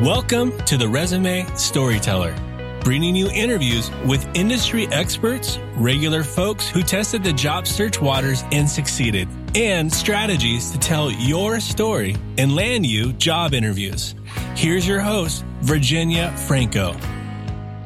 [0.00, 2.34] Welcome to the Resume Storyteller,
[2.82, 8.66] bringing you interviews with industry experts, regular folks who tested the job search waters and
[8.66, 14.14] succeeded, and strategies to tell your story and land you job interviews.
[14.56, 16.94] Here's your host, Virginia Franco.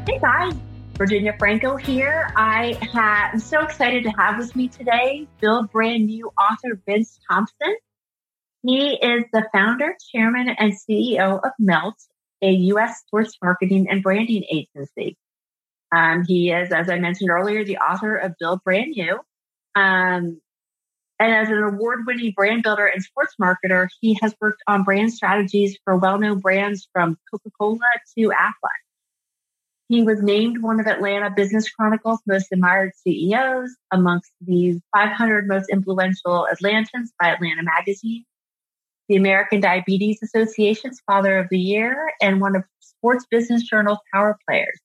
[0.07, 0.55] Hey guys,
[0.97, 2.31] Virginia Franco here.
[2.37, 2.79] I
[3.33, 7.75] am so excited to have with me today Build Brand New author Vince Thompson.
[8.67, 11.97] He is the founder, chairman, and CEO of Melt,
[12.41, 13.03] a U.S.
[13.07, 15.19] sports marketing and branding agency.
[15.95, 19.21] Um, he is, as I mentioned earlier, the author of Build Brand New.
[19.75, 20.41] Um,
[21.21, 25.13] and as an award winning brand builder and sports marketer, he has worked on brand
[25.13, 27.79] strategies for well known brands from Coca Cola
[28.17, 28.81] to Aflac.
[29.89, 35.69] He was named one of Atlanta Business Chronicle's most admired CEOs amongst the 500 most
[35.71, 38.25] influential Atlantans by Atlanta Magazine
[39.09, 44.39] the American Diabetes Association's Father of the Year, and one of Sports Business Journal's Power
[44.49, 44.81] Players.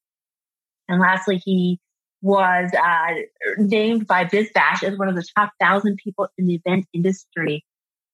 [0.87, 1.79] And lastly, he
[2.21, 3.13] was uh,
[3.57, 7.63] named by BizBash as one of the top thousand people in the event industry.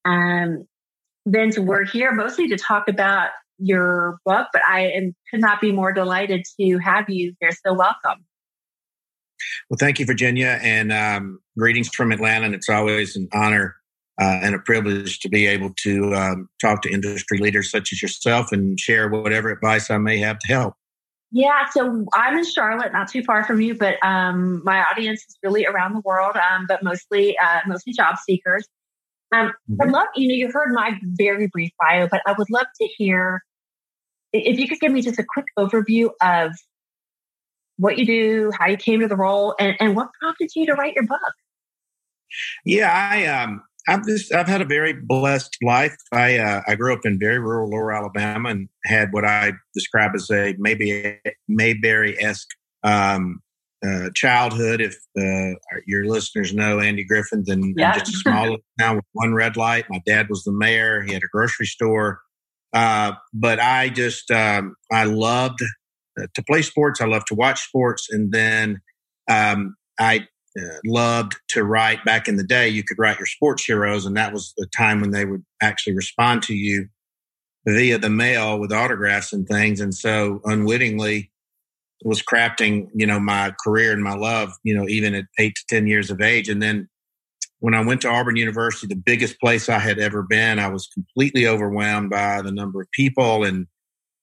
[0.04, 0.66] Um,
[1.26, 5.72] Vince, we're here mostly to talk about your book, but I am, could not be
[5.72, 7.50] more delighted to have you here.
[7.50, 8.24] So welcome.
[9.68, 12.46] Well, thank you, Virginia, and um, greetings from Atlanta.
[12.46, 13.76] And it's always an honor
[14.20, 18.00] uh, and a privilege to be able to um, talk to industry leaders such as
[18.00, 20.74] yourself and share whatever advice I may have to help.
[21.32, 25.36] Yeah, so I'm in Charlotte, not too far from you, but um, my audience is
[25.42, 28.66] really around the world, um, but mostly uh, mostly job seekers.
[29.34, 29.82] Um, mm-hmm.
[29.82, 32.86] I'd love, you know, you heard my very brief bio, but I would love to
[32.96, 33.42] hear
[34.32, 36.52] if you could give me just a quick overview of
[37.76, 40.74] what you do, how you came to the role, and, and what prompted you to
[40.74, 41.20] write your book.
[42.64, 45.96] Yeah, I um, I've just I've had a very blessed life.
[46.12, 50.12] I uh, I grew up in very rural Lower Alabama and had what I describe
[50.14, 52.48] as a maybe Mayberry esque
[52.82, 53.40] um,
[53.86, 54.80] uh, childhood.
[54.80, 57.98] If uh, your listeners know Andy Griffith, then yeah.
[57.98, 59.86] just a small town with one red light.
[59.88, 61.02] My dad was the mayor.
[61.02, 62.20] He had a grocery store.
[62.72, 65.60] Uh, but I just um, I loved
[66.18, 67.00] to play sports.
[67.00, 68.80] I loved to watch sports, and then
[69.30, 70.22] um, I uh,
[70.58, 72.66] Uh, loved to write back in the day.
[72.68, 75.94] You could write your sports heroes, and that was the time when they would actually
[75.94, 76.88] respond to you
[77.66, 79.80] via the mail with autographs and things.
[79.80, 81.30] And so, unwittingly,
[82.04, 85.64] was crafting, you know, my career and my love, you know, even at eight to
[85.68, 86.48] 10 years of age.
[86.48, 86.88] And then
[87.60, 90.88] when I went to Auburn University, the biggest place I had ever been, I was
[90.88, 93.44] completely overwhelmed by the number of people.
[93.44, 93.66] And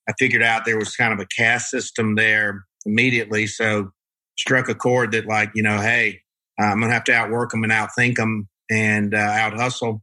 [0.08, 3.48] I figured out there was kind of a caste system there immediately.
[3.48, 3.92] So
[4.38, 6.22] struck a chord that like, you know, hey,
[6.59, 10.02] I'm going to have to outwork them and outthink them and uh, out hustle.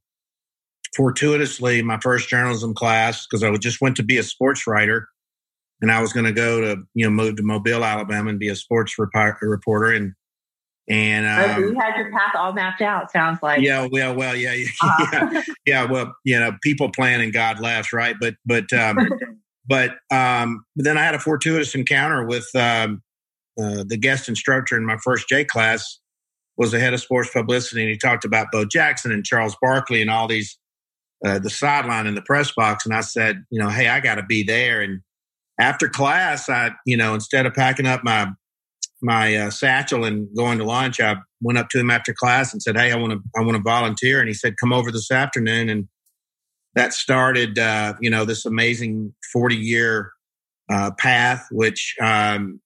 [0.96, 5.08] Fortuitously, my first journalism class, because I just went to be a sports writer
[5.80, 8.48] and I was going to go to, you know, move to Mobile, Alabama and be
[8.48, 9.92] a sports rep- reporter.
[9.92, 10.14] And,
[10.88, 13.62] and, um, oh, you had your path all mapped out, sounds like.
[13.62, 15.28] Yeah, well, well, yeah, yeah, uh-huh.
[15.30, 15.84] yeah, yeah.
[15.84, 18.16] Well, you know, people plan and God laughs, right?
[18.20, 18.98] But, but, um,
[19.68, 23.02] but, um, then I had a fortuitous encounter with, um,
[23.60, 26.00] uh, the guest instructor in my first J class
[26.60, 30.02] was the head of sports publicity, and he talked about Bo Jackson and Charles Barkley
[30.02, 30.58] and all these
[31.24, 32.84] uh, the sideline in the press box.
[32.84, 34.82] And I said, you know, hey, I got to be there.
[34.82, 35.00] And
[35.58, 38.28] after class, I, you know, instead of packing up my
[39.00, 42.62] my uh, satchel and going to lunch, I went up to him after class and
[42.62, 44.20] said, hey, I want to I want to volunteer.
[44.20, 45.70] And he said, come over this afternoon.
[45.70, 45.88] And
[46.74, 50.12] that started, uh, you know, this amazing forty year
[50.70, 52.60] uh, path, which um,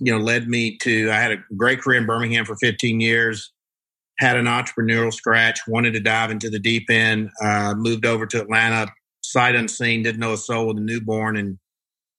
[0.00, 3.52] you know, led me to, I had a great career in Birmingham for 15 years,
[4.18, 8.40] had an entrepreneurial scratch, wanted to dive into the deep end, uh, moved over to
[8.40, 8.88] Atlanta,
[9.22, 11.58] sight unseen, didn't know a soul with a newborn and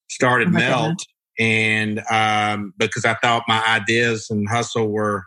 [0.09, 0.87] started oh Melt.
[0.89, 0.95] God.
[1.39, 5.23] And um, because I thought my ideas and hustle were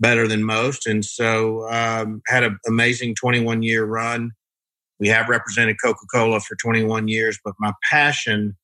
[0.00, 0.86] better than most.
[0.86, 4.32] And so um, had an amazing 21 year run.
[4.98, 8.56] We have represented Coca Cola for 21 years, but my passion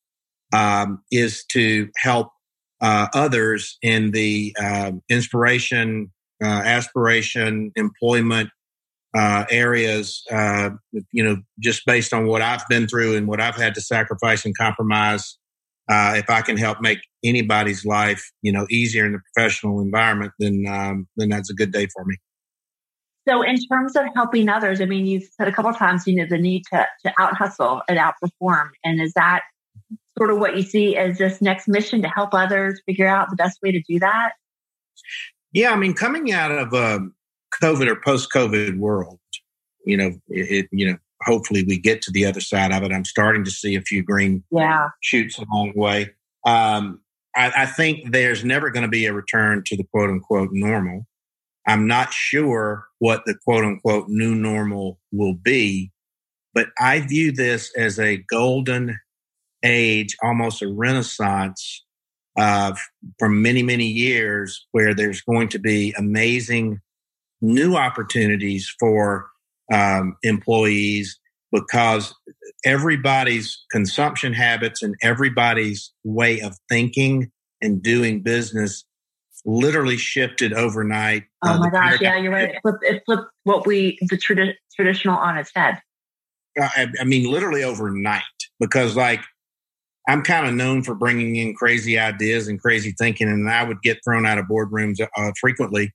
[0.52, 2.30] um, is to help
[2.80, 8.50] uh, others in the uh, inspiration, uh, aspiration, employment
[9.14, 10.22] uh, areas.
[10.30, 10.70] Uh,
[11.12, 14.44] you know, just based on what I've been through and what I've had to sacrifice
[14.44, 15.38] and compromise.
[15.88, 20.32] Uh, if I can help make anybody's life, you know, easier in the professional environment,
[20.38, 22.16] then um, then that's a good day for me.
[23.26, 26.26] So, in terms of helping others, I mean, you've said a couple times, you know,
[26.28, 29.42] the need to to out hustle and outperform, and is that
[30.18, 33.36] sort of what you see as this next mission to help others figure out the
[33.36, 34.32] best way to do that?
[35.52, 37.00] Yeah, I mean, coming out of a
[37.62, 39.18] COVID or post-COVID world,
[39.86, 42.92] you know, it, you know, hopefully we get to the other side of it.
[42.92, 44.88] I'm starting to see a few green yeah.
[45.00, 46.10] shoots along the way.
[46.44, 47.00] Um,
[47.34, 51.06] I, I think there's never going to be a return to the quote unquote normal.
[51.66, 55.92] I'm not sure what the quote unquote new normal will be,
[56.54, 58.98] but I view this as a golden
[59.62, 61.84] age, almost a renaissance
[62.38, 62.74] uh,
[63.18, 66.80] for many, many years where there's going to be amazing
[67.40, 69.28] new opportunities for
[69.72, 71.18] um, employees
[71.52, 72.14] because
[72.64, 78.84] everybody's consumption habits and everybody's way of thinking and doing business
[79.44, 81.24] literally shifted overnight.
[81.44, 82.50] Oh uh, my gosh, yeah, you're right.
[82.50, 85.80] It flipped, it flipped what we the tradi- traditional on its head.
[86.60, 88.22] I, I mean, literally overnight,
[88.58, 89.20] because like
[90.08, 93.82] I'm kind of known for bringing in crazy ideas and crazy thinking, and I would
[93.82, 95.92] get thrown out of boardrooms uh, frequently.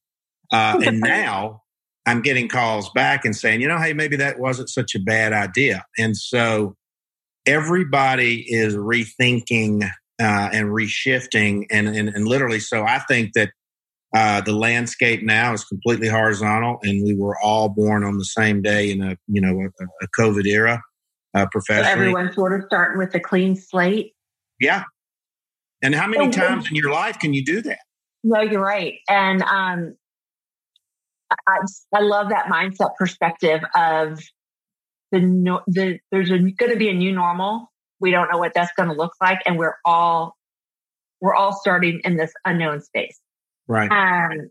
[0.52, 1.64] Uh, and now
[2.06, 5.34] I'm getting calls back and saying, you know, hey, maybe that wasn't such a bad
[5.34, 5.84] idea.
[5.98, 6.76] And so
[7.48, 9.90] everybody is rethinking
[10.22, 13.50] uh, and reshifting, and, and, and literally, so I think that
[14.16, 18.62] uh, the landscape now is completely horizontal, and we were all born on the same
[18.62, 20.80] day in a you know a, a COVID era.
[21.34, 24.14] Uh, professionally, so everyone's sort of starting with a clean slate.
[24.60, 24.84] Yeah,
[25.82, 27.80] and how many times in your life can you do that?
[28.24, 29.96] No, you're right, and um,
[31.48, 31.58] I,
[31.94, 34.22] I love that mindset perspective of
[35.12, 37.72] the no, the there's going to be a new normal.
[38.00, 40.36] We don't know what that's going to look like, and we're all
[41.22, 43.20] we're all starting in this unknown space.
[43.68, 43.90] Right.
[43.90, 44.50] Um,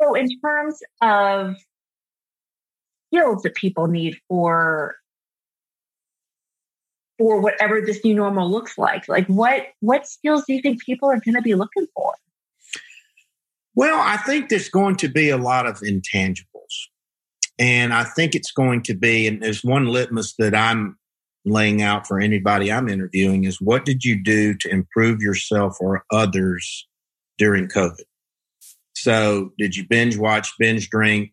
[0.00, 1.56] so, in terms of
[3.12, 4.94] skills that people need for
[7.20, 11.10] for whatever this new normal looks like, like what what skills do you think people
[11.10, 12.14] are going to be looking for?
[13.74, 16.44] Well, I think there's going to be a lot of intangibles.
[17.58, 20.96] And I think it's going to be, and there's one litmus that I'm
[21.44, 26.04] laying out for anybody I'm interviewing is what did you do to improve yourself or
[26.10, 26.88] others
[27.36, 28.04] during COVID?
[28.94, 31.32] So, did you binge watch, binge drink,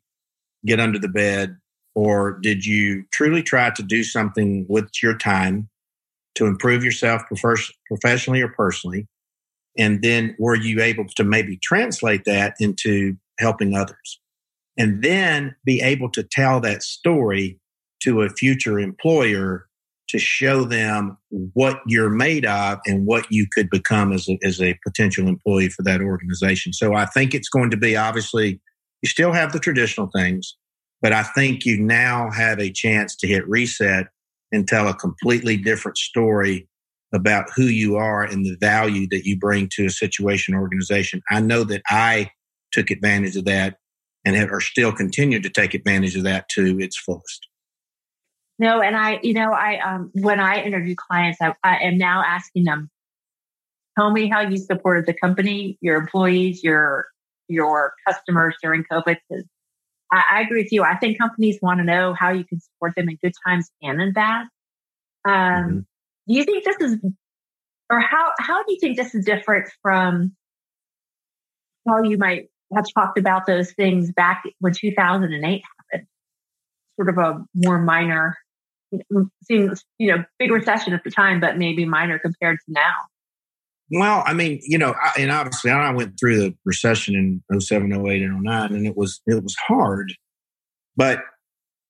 [0.65, 1.57] get under the bed,
[1.95, 5.69] or did you truly try to do something with your time
[6.37, 7.23] to improve yourself
[7.89, 9.07] professionally or personally?
[9.77, 14.19] And then were you able to maybe translate that into helping others?
[14.77, 17.59] And then be able to tell that story
[18.03, 19.67] to a future employer
[20.09, 24.61] to show them what you're made of and what you could become as a, as
[24.61, 26.71] a potential employee for that organization.
[26.73, 28.61] So I think it's going to be obviously,
[29.01, 30.55] you still have the traditional things,
[31.01, 34.07] but I think you now have a chance to hit reset
[34.51, 36.67] and tell a completely different story
[37.13, 41.21] about who you are and the value that you bring to a situation organization.
[41.29, 42.31] I know that I
[42.71, 43.77] took advantage of that
[44.25, 47.47] and have, are still continue to take advantage of that to its fullest.
[48.59, 52.23] No, and I, you know, I um, when I interview clients, I, I am now
[52.25, 52.89] asking them,
[53.97, 57.07] tell me how you supported the company, your employees, your
[57.47, 59.17] your customers during COVID.
[60.11, 60.83] I, I agree with you.
[60.83, 64.01] I think companies want to know how you can support them in good times and
[64.01, 64.47] in bad.
[65.25, 65.79] Um, mm-hmm.
[66.27, 66.97] Do you think this is,
[67.89, 70.35] or how how do you think this is different from
[71.87, 76.07] how you might have talked about those things back when 2008 happened?
[76.97, 78.37] Sort of a more minor,
[79.43, 82.95] seems you know big recession at the time, but maybe minor compared to now.
[83.91, 87.93] Well, I mean, you know, I, and obviously I went through the recession in 07,
[87.93, 90.13] 08, and 09, and it was it was hard,
[90.95, 91.19] but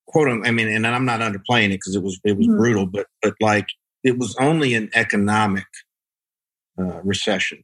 [0.08, 2.58] quote, I mean, and I'm not underplaying it because it was it was mm-hmm.
[2.58, 3.68] brutal, but but like
[4.04, 5.66] it was only an economic
[6.80, 7.64] uh, recession.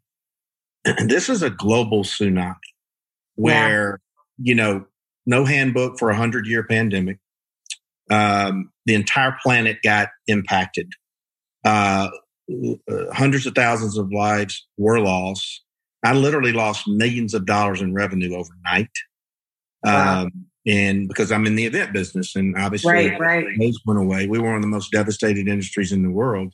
[0.86, 2.56] And this is a global tsunami
[3.36, 4.00] where,
[4.38, 4.50] yeah.
[4.50, 4.86] you know,
[5.26, 7.20] no handbook for a hundred year pandemic.
[8.10, 10.92] Um, the entire planet got impacted.
[11.64, 12.10] Uh,
[13.14, 15.62] hundreds of thousands of lives were lost.
[16.04, 18.92] I literally lost millions of dollars in revenue overnight.
[19.84, 20.24] Wow.
[20.24, 23.46] Um, and because I'm in the event business, and obviously right, right.
[23.60, 24.28] those went away.
[24.28, 26.54] We were one of the most devastated industries in the world.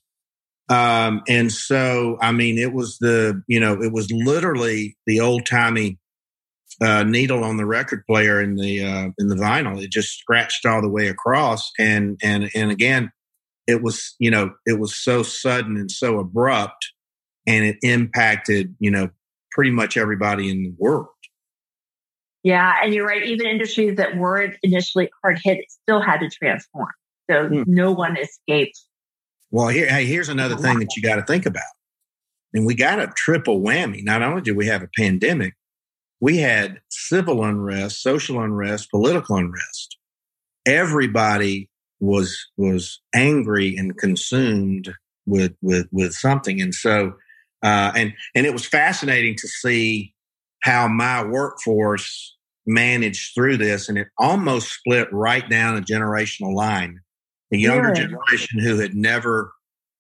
[0.67, 5.45] Um, and so, I mean, it was the, you know, it was literally the old
[5.45, 5.97] timey
[6.81, 9.81] uh, needle on the record player in the uh, in the vinyl.
[9.81, 13.11] It just scratched all the way across, and and and again,
[13.69, 16.91] it was, you know, it was so sudden and so abrupt,
[17.45, 19.09] and it impacted, you know,
[19.51, 21.07] pretty much everybody in the world.
[22.43, 23.23] Yeah, and you're right.
[23.23, 26.89] Even industries that weren't initially hard hit still had to transform.
[27.29, 27.63] So hmm.
[27.67, 28.79] no one escaped.
[29.51, 31.63] Well, here, hey, here's another thing that you got to think about.
[32.53, 34.03] And we got a triple whammy.
[34.03, 35.53] Not only did we have a pandemic,
[36.19, 39.97] we had civil unrest, social unrest, political unrest.
[40.65, 41.68] Everybody
[41.99, 44.93] was was angry and consumed
[45.25, 47.13] with with with something, and so
[47.63, 50.13] uh, and and it was fascinating to see
[50.61, 56.99] how my workforce managed through this, and it almost split right down a generational line.
[57.51, 59.51] The younger generation who had never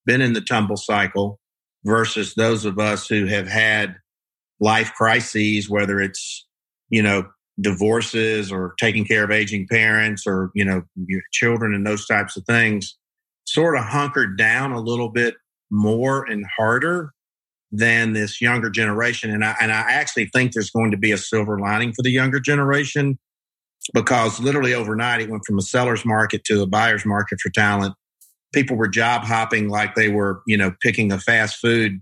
[0.05, 1.39] been in the tumble cycle
[1.83, 3.95] versus those of us who have had
[4.59, 6.45] life crises, whether it's,
[6.89, 7.27] you know,
[7.61, 10.83] divorces or taking care of aging parents or, you know,
[11.31, 12.97] children and those types of things,
[13.45, 15.35] sort of hunkered down a little bit
[15.69, 17.11] more and harder
[17.71, 19.29] than this younger generation.
[19.31, 22.11] And I, and I actually think there's going to be a silver lining for the
[22.11, 23.19] younger generation
[23.93, 27.95] because literally overnight it went from a seller's market to a buyer's market for talent.
[28.53, 31.99] People were job hopping like they were, you know, picking a fast food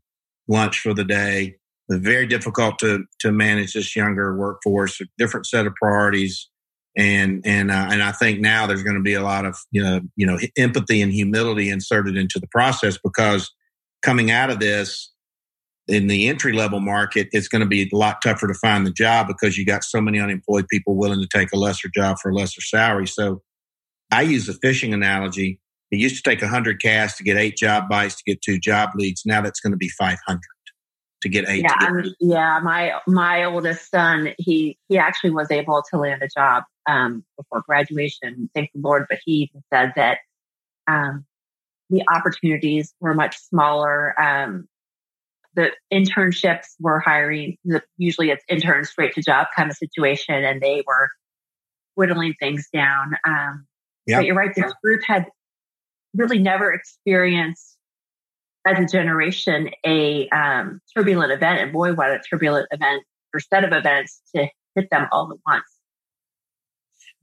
[0.48, 1.57] lunch for the day.
[1.89, 6.50] Very difficult to to manage this younger workforce, a different set of priorities,
[6.98, 9.82] and and uh, and I think now there's going to be a lot of you
[9.82, 13.50] know you know empathy and humility inserted into the process because
[14.01, 15.12] coming out of this,
[15.88, 18.91] in the entry level market, it's going to be a lot tougher to find the
[18.91, 22.32] job because you got so many unemployed people willing to take a lesser job for
[22.32, 23.08] a lesser salary.
[23.08, 23.41] So
[24.12, 25.60] I use the fishing analogy.
[25.91, 28.89] It used to take 100 casts to get eight job bites to get two job
[28.96, 29.24] leads.
[29.25, 30.41] Now that's going to be 500
[31.22, 31.64] to get eight.
[31.64, 32.60] Yeah, get yeah.
[32.64, 37.64] My my oldest son, he he actually was able to land a job um, before
[37.68, 38.50] graduation.
[38.54, 39.06] Thank the Lord.
[39.10, 40.20] But he said that
[40.88, 41.26] um,
[41.90, 44.20] the opportunities were much smaller.
[44.20, 44.68] Um,
[45.56, 47.58] the internships were hiring,
[47.98, 51.10] usually it's intern straight to job kind of situation, and they were
[51.96, 53.18] whittling things down.
[53.28, 53.66] Um.
[54.20, 55.26] But you're right, this group had
[56.14, 57.76] really never experienced
[58.68, 61.60] as a generation a um, turbulent event.
[61.60, 65.40] And boy, what a turbulent event or set of events to hit them all at
[65.46, 65.66] once.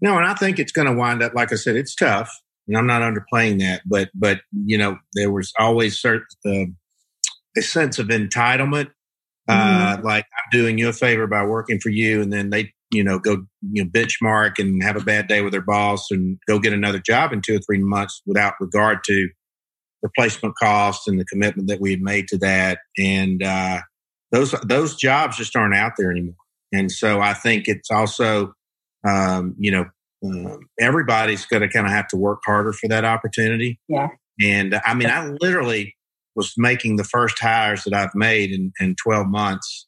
[0.01, 2.31] No, and I think it's going to wind up, like I said, it's tough.
[2.67, 6.65] And I'm not underplaying that, but, but, you know, there was always certain, uh,
[7.57, 8.91] a sense of entitlement.
[9.47, 10.07] Uh, mm-hmm.
[10.07, 13.19] like I'm doing you a favor by working for you, and then they, you know,
[13.19, 16.73] go you know benchmark and have a bad day with their boss and go get
[16.73, 19.29] another job in two or three months without regard to
[20.05, 22.79] replacement costs and the commitment that we had made to that.
[22.97, 23.81] And uh,
[24.31, 26.37] those those jobs just aren't out there anymore.
[26.73, 28.53] And so I think it's also,
[29.07, 29.87] um, you know,
[30.25, 33.81] um, everybody's going to kind of have to work harder for that opportunity.
[33.89, 34.09] Yeah.
[34.41, 35.95] And I mean, I literally
[36.35, 39.87] was making the first hires that I've made in, in 12 months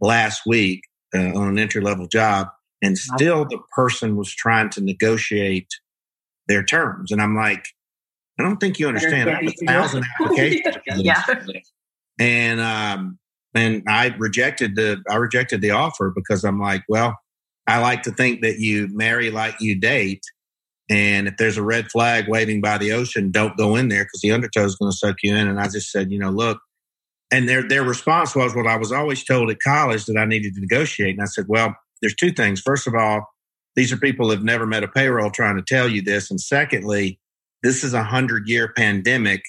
[0.00, 0.82] last week
[1.14, 2.48] uh, on an entry level job.
[2.82, 5.68] And still the person was trying to negotiate
[6.48, 7.12] their terms.
[7.12, 7.64] And I'm like,
[8.38, 9.30] I don't think you understand.
[9.30, 10.76] I a thousand applications.
[10.96, 11.22] yeah.
[12.18, 13.18] And, um,
[13.54, 17.16] and I rejected the, I rejected the offer because I'm like, well,
[17.66, 20.22] I like to think that you marry like you date.
[20.90, 24.20] And if there's a red flag waving by the ocean, don't go in there because
[24.20, 25.48] the undertow is going to suck you in.
[25.48, 26.58] And I just said, you know, look,
[27.30, 30.54] and their their response was, well, I was always told at college that I needed
[30.54, 31.14] to negotiate.
[31.14, 32.60] And I said, well, there's two things.
[32.60, 33.26] First of all,
[33.76, 36.30] these are people who've never met a payroll trying to tell you this.
[36.30, 37.18] And secondly,
[37.64, 39.42] this is a hundred year pandemic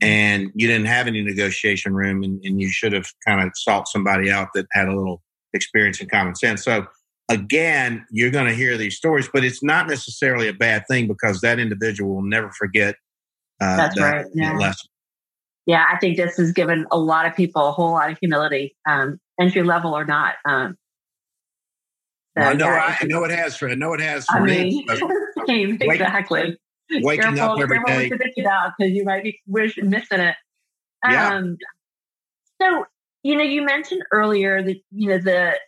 [0.00, 3.88] and you didn't have any negotiation room and, and you should have kind of sought
[3.88, 5.22] somebody out that had a little
[5.54, 6.62] experience and common sense.
[6.62, 6.86] So
[7.30, 11.40] again, you're going to hear these stories, but it's not necessarily a bad thing because
[11.40, 12.96] that individual will never forget
[13.60, 14.26] uh, That's that, right.
[14.34, 14.58] Yeah.
[14.58, 14.90] lesson.
[15.66, 18.76] Yeah, I think this has given a lot of people a whole lot of humility,
[18.86, 20.34] um, entry level or not.
[20.44, 20.76] Um,
[22.36, 23.70] so, well, I know, yeah, I, I, know it has for.
[23.70, 24.84] I know it has for I me.
[25.48, 26.58] Mean, exactly.
[26.90, 28.08] Waking careful, up every day.
[28.08, 30.36] because you might be wish, missing it.
[31.08, 31.34] Yeah.
[31.34, 31.56] Um,
[32.60, 32.84] so
[33.22, 35.58] you know, you mentioned earlier that you know the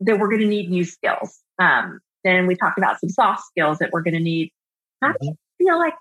[0.00, 1.40] that we're going to need new skills.
[1.58, 4.50] Um, then we talked about some soft skills that we're going to need.
[5.02, 5.64] How do you mm-hmm.
[5.64, 5.94] feel like,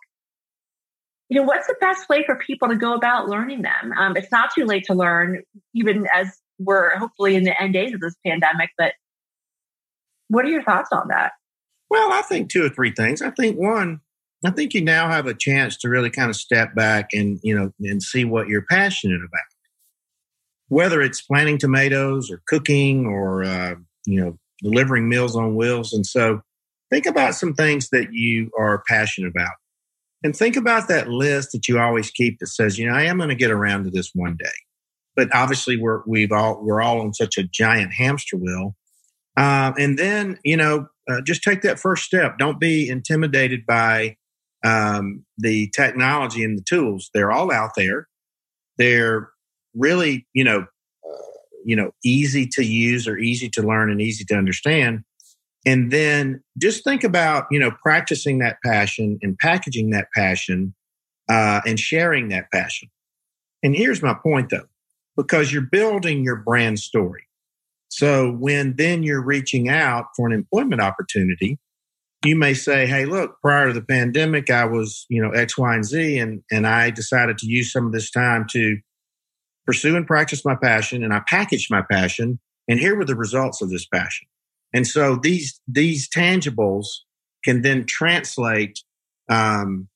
[1.30, 3.94] you know, what's the best way for people to go about learning them?
[3.98, 6.28] Um, it's not too late to learn, even as
[6.60, 8.72] we're hopefully in the end days of this pandemic.
[8.78, 8.94] But
[10.28, 11.34] what are your thoughts on that?
[11.94, 13.22] Well, I think two or three things.
[13.22, 14.02] I think one,
[14.44, 17.56] I think you now have a chance to really kind of step back and you
[17.56, 19.46] know and see what you're passionate about.
[20.70, 23.76] Whether it's planting tomatoes or cooking or uh,
[24.08, 25.94] you know delivering meals on wheels.
[25.94, 26.42] And so
[26.90, 29.54] think about some things that you are passionate about.
[30.24, 33.18] And think about that list that you always keep that says you know i am
[33.18, 34.56] going to get around to this one day.
[35.16, 38.76] But obviously we're we've all we're all on such a giant hamster wheel
[39.38, 44.16] uh, and then you know uh, just take that first step don't be intimidated by
[44.66, 48.08] um, the technology and the tools they're all out there
[48.78, 49.30] they're
[49.76, 51.32] really, you know, uh,
[51.66, 55.04] you know, easy to use or easy to learn and easy to understand.
[55.66, 60.74] And then just think about, you know, practicing that passion and packaging that passion
[61.30, 62.90] uh, and sharing that passion.
[63.64, 64.68] And here's my point though,
[65.16, 67.28] because you're building your brand story.
[67.96, 71.60] So when then you're reaching out for an employment opportunity,
[72.26, 75.76] you may say, Hey, look, prior to the pandemic, I was, you know, X, Y,
[75.76, 78.78] and Z, and, and I decided to use some of this time to
[79.68, 81.04] pursue and practice my passion.
[81.04, 82.40] And I packaged my passion.
[82.68, 84.28] And here were the results of this passion.
[84.74, 86.88] And so these, these tangibles
[87.46, 88.80] can then translate,
[89.30, 89.88] um,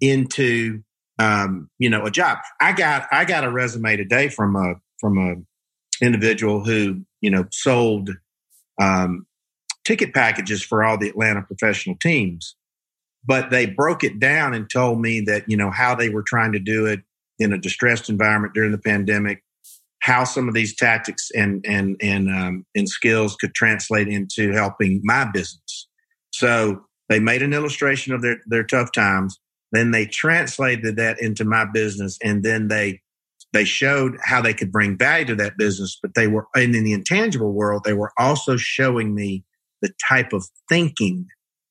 [0.00, 0.82] into,
[1.20, 2.38] um, you know, a job.
[2.60, 5.36] I got, I got a resume today from a, from a
[6.04, 8.10] individual who, you know, sold,
[8.80, 9.26] um,
[9.84, 12.54] ticket packages for all the Atlanta professional teams.
[13.24, 16.52] But they broke it down and told me that, you know, how they were trying
[16.52, 17.00] to do it
[17.40, 19.42] in a distressed environment during the pandemic,
[20.02, 25.00] how some of these tactics and and and um, and skills could translate into helping
[25.02, 25.88] my business.
[26.30, 29.36] So they made an illustration of their their tough times.
[29.72, 33.00] Then they translated that into my business, and then they
[33.56, 35.98] they showed how they could bring value to that business.
[36.00, 39.44] But they were and in the intangible world, they were also showing me
[39.82, 41.26] the type of thinking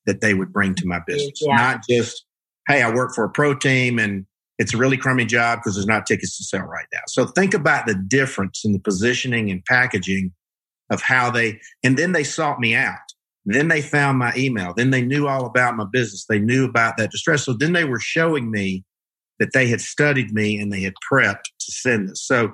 [0.06, 1.56] that they would bring to my business, yeah.
[1.56, 2.25] not just
[2.68, 4.25] hey, I work for a pro team and
[4.58, 7.01] it's a really crummy job because there's not tickets to sell right now.
[7.08, 10.32] So think about the difference in the positioning and packaging
[10.89, 12.98] of how they, and then they sought me out.
[13.46, 14.74] Then they found my email.
[14.75, 16.25] Then they knew all about my business.
[16.27, 17.46] They knew about that distress.
[17.46, 18.84] So then they were showing me
[19.39, 22.25] that they had studied me and they had prepped to send this.
[22.25, 22.53] So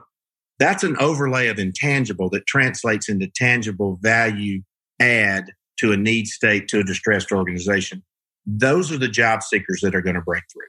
[0.59, 4.61] that's an overlay of intangible that translates into tangible value
[4.99, 8.03] add to a need state to a distressed organization.
[8.45, 10.67] Those are the job seekers that are going to break through.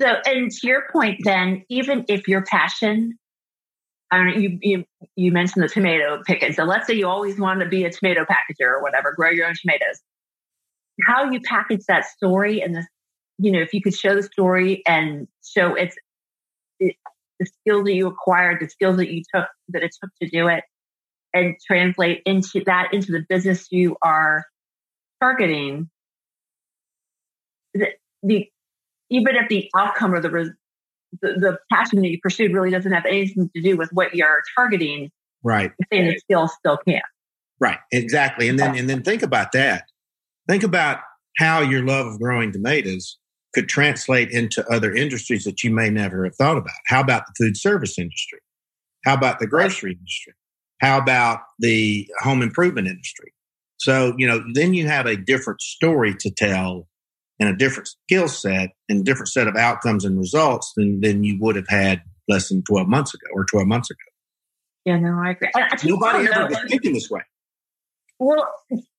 [0.00, 3.18] So, and to your point, then, even if your passion,
[4.12, 4.84] I don't know, you, you,
[5.16, 6.52] you mentioned the tomato picking.
[6.52, 9.46] So let's say you always want to be a tomato packager or whatever, grow your
[9.46, 10.00] own tomatoes.
[11.06, 12.86] How you package that story and the,
[13.38, 15.96] you know, if you could show the story and show it's
[16.80, 20.48] the skills that you acquired, the skills that you took, that it took to do
[20.48, 20.64] it,
[21.34, 24.44] and translate into that into the business you are
[25.20, 25.88] targeting,
[27.74, 27.88] the,
[28.22, 28.48] the
[29.10, 30.54] even if the outcome or the, the,
[31.22, 35.10] the passion that you pursued really doesn't have anything to do with what you're targeting,
[35.42, 35.72] right?
[35.90, 37.00] Then it still still can.
[37.60, 38.48] Right, exactly.
[38.48, 39.84] And then and then think about that.
[40.48, 41.00] Think about
[41.36, 43.18] how your love of growing tomatoes
[43.54, 46.74] could translate into other industries that you may never have thought about.
[46.86, 48.40] How about the food service industry?
[49.04, 50.34] How about the grocery industry?
[50.80, 53.32] How about the home improvement industry?
[53.78, 56.88] So, you know, then you have a different story to tell
[57.40, 61.38] and a different skill set and different set of outcomes and results than, than you
[61.40, 63.98] would have had less than 12 months ago or 12 months ago.
[64.84, 65.50] Yeah, no, I agree.
[65.54, 67.22] I, Nobody ever was thinking this way.
[68.18, 68.48] Well,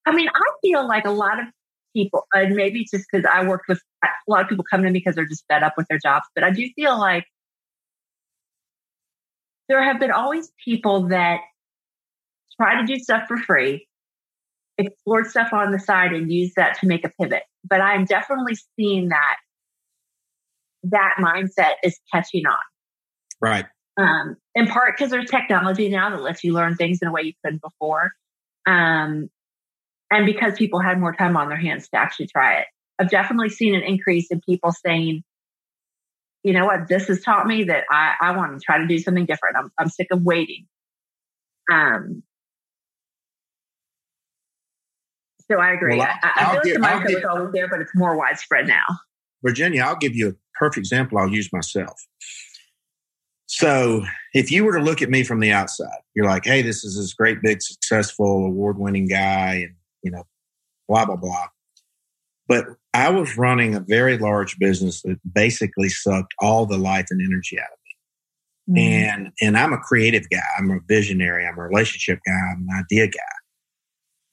[0.06, 1.48] I mean, I feel like a lot of
[1.94, 5.00] people, and maybe just because I worked with a lot of people come to me
[5.00, 7.26] because they're just fed up with their jobs, but I do feel like
[9.68, 11.42] there have been always people that
[12.60, 13.88] try to do stuff for free
[14.80, 17.44] explore stuff on the side and use that to make a pivot.
[17.64, 19.36] But I'm definitely seeing that
[20.84, 22.58] that mindset is catching on.
[23.42, 23.66] Right.
[23.98, 27.24] Um, in part because there's technology now that lets you learn things in a way
[27.24, 28.12] you couldn't before.
[28.66, 29.30] Um,
[30.12, 32.66] and because people had more time on their hands to actually try it.
[33.00, 35.24] I've definitely seen an increase in people saying,
[36.44, 38.98] you know what, this has taught me that I, I want to try to do
[38.98, 39.58] something different.
[39.58, 40.66] I'm, I'm sick of waiting.
[41.72, 42.24] Um,
[45.52, 45.98] So I agree.
[45.98, 48.68] Well, I, I, feel give, like the mindset was always there, but it's more widespread
[48.68, 48.84] now.
[49.44, 51.18] Virginia, I'll give you a perfect example.
[51.18, 52.00] I'll use myself.
[53.48, 54.04] So
[54.36, 56.98] if you were to look at me from the outside, you're like, hey, this is
[56.98, 60.24] this great, big, successful, award winning guy, and, you know,
[60.88, 61.48] blah, blah, blah.
[62.48, 67.22] But I was running a very large business that basically sucked all the life and
[67.22, 67.80] energy out of
[68.68, 68.82] me.
[68.82, 68.92] Mm.
[68.92, 70.42] And and I'm a creative guy.
[70.58, 71.46] I'm a visionary.
[71.46, 72.34] I'm a relationship guy.
[72.34, 73.20] I'm an idea guy.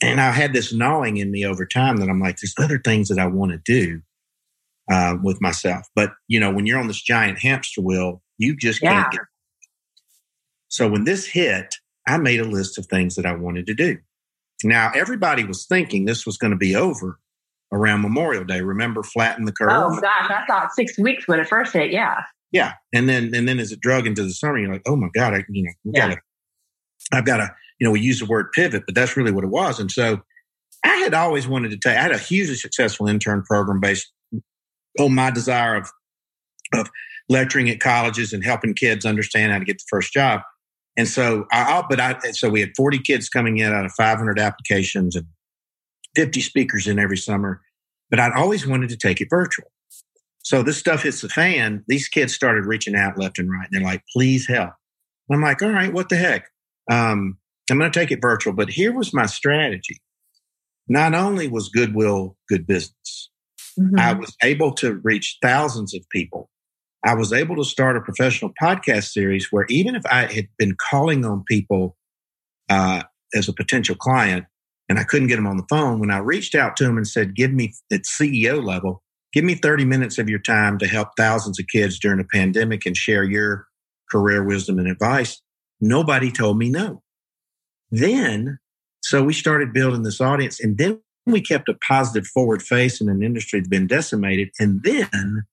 [0.02, 3.08] And I had this gnawing in me over time that I'm like, there's other things
[3.08, 4.02] that I want to do
[4.90, 5.86] uh, with myself.
[5.94, 9.02] But, you know, when you're on this giant hamster wheel, you just yeah.
[9.02, 9.20] can't get.
[10.68, 11.74] So when this hit,
[12.06, 13.98] I made a list of things that I wanted to do.
[14.64, 17.18] Now, everybody was thinking this was going to be over
[17.72, 18.60] around Memorial Day.
[18.62, 19.70] Remember, flatten the curve?
[19.70, 20.30] Oh, gosh.
[20.30, 21.90] I thought six weeks when it first hit.
[21.90, 22.22] Yeah.
[22.52, 22.74] Yeah.
[22.94, 25.34] And then, and then as it drug into the summer, you're like, oh my God,
[25.34, 26.08] I, you know, yeah.
[26.08, 26.20] gotta,
[27.12, 29.50] I've got to you know, we use the word pivot, but that's really what it
[29.50, 29.78] was.
[29.78, 30.20] And so
[30.84, 34.10] I had always wanted to take, I had a hugely successful intern program based
[34.98, 35.90] on my desire of,
[36.72, 36.90] of
[37.28, 40.40] lecturing at colleges and helping kids understand how to get the first job.
[40.96, 44.38] And so I, but I, so we had 40 kids coming in out of 500
[44.38, 45.26] applications and
[46.14, 47.60] 50 speakers in every summer,
[48.10, 49.70] but I'd always wanted to take it virtual.
[50.42, 51.84] So this stuff hits the fan.
[51.88, 53.68] These kids started reaching out left and right.
[53.70, 54.74] And they're like, please help.
[55.30, 56.48] I'm like, all right, what the heck?
[56.90, 57.38] Um,
[57.70, 58.52] I'm going to take it virtual.
[58.52, 60.00] But here was my strategy.
[60.88, 63.30] Not only was Goodwill good business,
[63.78, 63.98] mm-hmm.
[63.98, 66.48] I was able to reach thousands of people.
[67.04, 70.76] I was able to start a professional podcast series where even if I had been
[70.90, 71.96] calling on people
[72.68, 73.02] uh,
[73.34, 74.46] as a potential client
[74.88, 77.06] and I couldn't get them on the phone, when I reached out to them and
[77.06, 81.10] said, give me at CEO level, give me 30 minutes of your time to help
[81.16, 83.66] thousands of kids during a pandemic and share your
[84.10, 85.40] career wisdom and advice,
[85.80, 87.02] nobody told me no.
[87.90, 88.58] Then,
[89.02, 93.08] so we started building this audience and then we kept a positive forward face in
[93.08, 94.50] an industry that's been decimated.
[94.58, 95.44] And then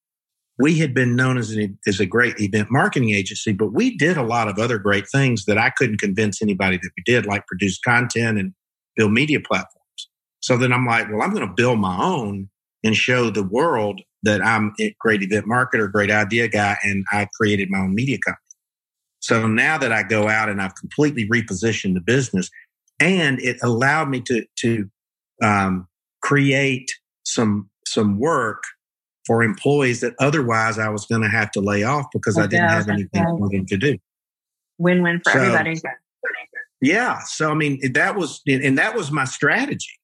[0.60, 4.18] we had been known as, an, as a great event marketing agency, but we did
[4.18, 7.48] a lot of other great things that I couldn't convince anybody that we did, like
[7.48, 8.54] produce content and
[8.96, 9.80] build media platforms.
[10.42, 12.50] So then I'm like, well, I'm going to build my own
[12.84, 17.28] and show the world that I'm a great event marketer, great idea guy, and I
[17.34, 18.40] created my own media company.
[19.22, 22.50] So now that I go out and I've completely repositioned the business,
[23.00, 24.90] and it allowed me to to
[25.42, 25.88] um,
[26.22, 26.92] create
[27.24, 28.64] some some work
[29.26, 32.70] for employees that otherwise I was going to have to lay off because I didn't
[32.70, 33.40] have anything right.
[33.40, 33.98] for them to do.
[34.78, 35.80] Win win for so, everybody.
[36.82, 37.20] Yeah.
[37.26, 40.00] So I mean that was and that was my strategy.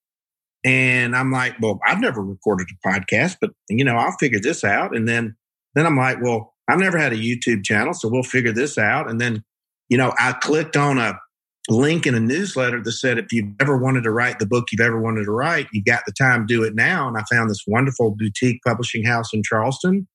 [0.66, 4.64] And I'm like, well, I've never recorded a podcast, but you know, I'll figure this
[4.64, 4.96] out.
[4.96, 5.36] And then
[5.76, 9.10] then I'm like, well, I've never had a YouTube channel, so we'll figure this out.
[9.10, 9.44] And then,
[9.90, 11.20] you know, I clicked on a
[11.70, 14.82] link in a newsletter that said, if you've ever wanted to write the book you've
[14.82, 17.08] ever wanted to write, you got the time, do it now.
[17.08, 20.08] And I found this wonderful boutique publishing house in Charleston.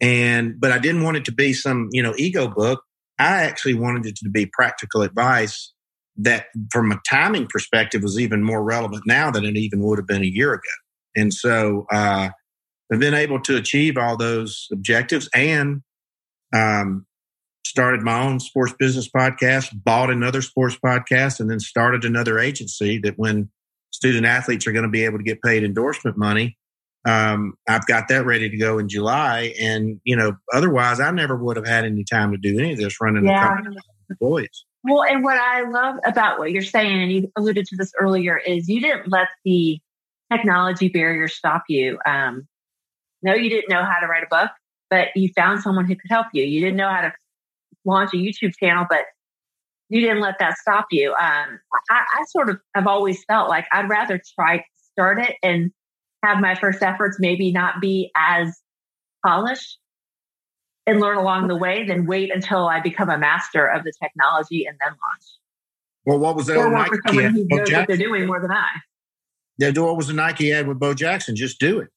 [0.00, 2.82] And, but I didn't want it to be some, you know, ego book.
[3.18, 5.72] I actually wanted it to be practical advice
[6.16, 10.06] that from a timing perspective was even more relevant now than it even would have
[10.06, 10.62] been a year ago.
[11.16, 12.30] And so, uh,
[12.92, 15.82] I've been able to achieve all those objectives and
[16.52, 17.06] um,
[17.70, 22.98] started my own sports business podcast, bought another sports podcast, and then started another agency
[22.98, 23.48] that when
[23.90, 26.58] student athletes are going to be able to get paid endorsement money,
[27.06, 29.54] um, I've got that ready to go in July.
[29.60, 32.78] And, you know, otherwise I never would have had any time to do any of
[32.78, 33.56] this running yeah.
[33.62, 33.80] the
[34.10, 34.64] employees.
[34.82, 38.36] Well, and what I love about what you're saying, and you alluded to this earlier,
[38.36, 39.78] is you didn't let the
[40.32, 41.98] technology barrier stop you.
[42.04, 42.48] Um,
[43.22, 44.50] no, you didn't know how to write a book,
[44.88, 46.44] but you found someone who could help you.
[46.44, 47.12] You didn't know how to
[47.84, 49.04] launch a YouTube channel, but
[49.88, 51.10] you didn't let that stop you.
[51.10, 55.36] Um, I, I sort of have always felt like I'd rather try to start it
[55.42, 55.72] and
[56.22, 58.60] have my first efforts maybe not be as
[59.24, 59.78] polished
[60.86, 64.64] and learn along the way than wait until I become a master of the technology
[64.66, 65.24] and then launch.
[66.06, 68.66] Well, what was that or Nike someone who knows what they're doing more than I.
[69.58, 71.36] Yeah, do what was the Nike ad with Bo Jackson?
[71.36, 71.88] Just do it.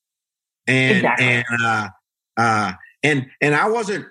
[0.68, 1.26] And exactly.
[1.28, 1.90] and uh,
[2.38, 4.06] uh, and and I wasn't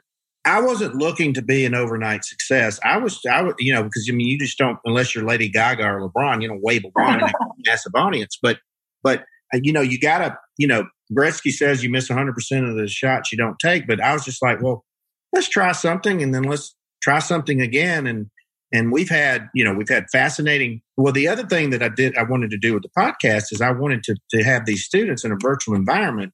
[0.44, 2.80] I wasn't looking to be an overnight success.
[2.84, 5.48] I was, I would, you know, because I mean, you just don't, unless you're Lady
[5.48, 7.32] Gaga or LeBron, you don't wave a
[7.66, 8.38] massive audience.
[8.42, 8.58] But,
[9.02, 9.20] but,
[9.54, 10.84] uh, you know, you gotta, you know,
[11.16, 13.86] Gretzky says you miss 100% of the shots you don't take.
[13.86, 14.84] But I was just like, well,
[15.32, 18.08] let's try something and then let's try something again.
[18.08, 18.26] And,
[18.72, 20.80] and we've had, you know, we've had fascinating.
[20.96, 23.60] Well, the other thing that I did, I wanted to do with the podcast is
[23.60, 26.32] I wanted to, to have these students in a virtual environment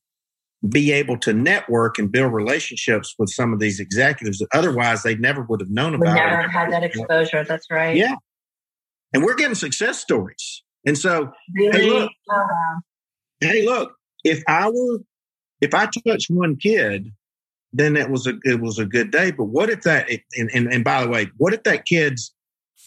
[0.67, 5.15] be able to network and build relationships with some of these executives that otherwise they
[5.17, 6.15] never would have known about.
[6.15, 6.51] We never it.
[6.51, 7.45] had that exposure.
[7.45, 7.97] That's right.
[7.97, 8.17] Yeah.
[9.13, 10.63] And we're getting success stories.
[10.85, 11.79] And so, really?
[11.79, 12.81] hey, look, uh-huh.
[13.41, 13.95] hey, look,
[14.25, 14.99] if I were,
[15.61, 17.13] if I touch one kid,
[17.73, 19.31] then it was a, it was a good day.
[19.31, 22.35] But what if that, and, and, and by the way, what if that kid's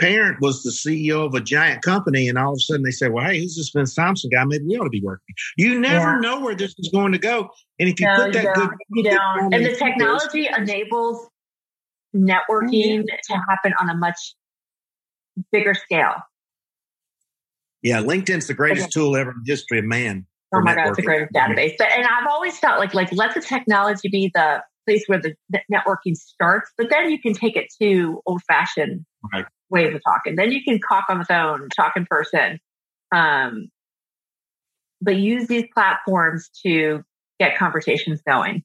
[0.01, 3.07] parent was the CEO of a giant company, and all of a sudden they say,
[3.07, 4.43] "Well, hey, who's this Vince Thompson guy?
[4.43, 6.19] Maybe we ought to be working." You never yeah.
[6.19, 8.69] know where this is going to go, and if you no, put that you good,
[8.89, 9.53] you don't.
[9.53, 11.29] And the technology enables
[12.15, 13.33] networking mm-hmm.
[13.33, 14.35] to happen on a much
[15.51, 16.15] bigger scale.
[17.81, 18.91] Yeah, LinkedIn's the greatest okay.
[18.91, 20.25] tool ever in the history of man.
[20.53, 21.75] Oh my god, it's the greatest database.
[21.77, 25.35] But and I've always felt like like let the technology be the place where the,
[25.49, 30.01] the networking starts, but then you can take it to old fashioned right ways of
[30.03, 30.35] talking.
[30.35, 32.59] Then you can talk on the phone, talk in person.
[33.11, 33.69] Um,
[35.01, 37.03] but use these platforms to
[37.39, 38.63] get conversations going.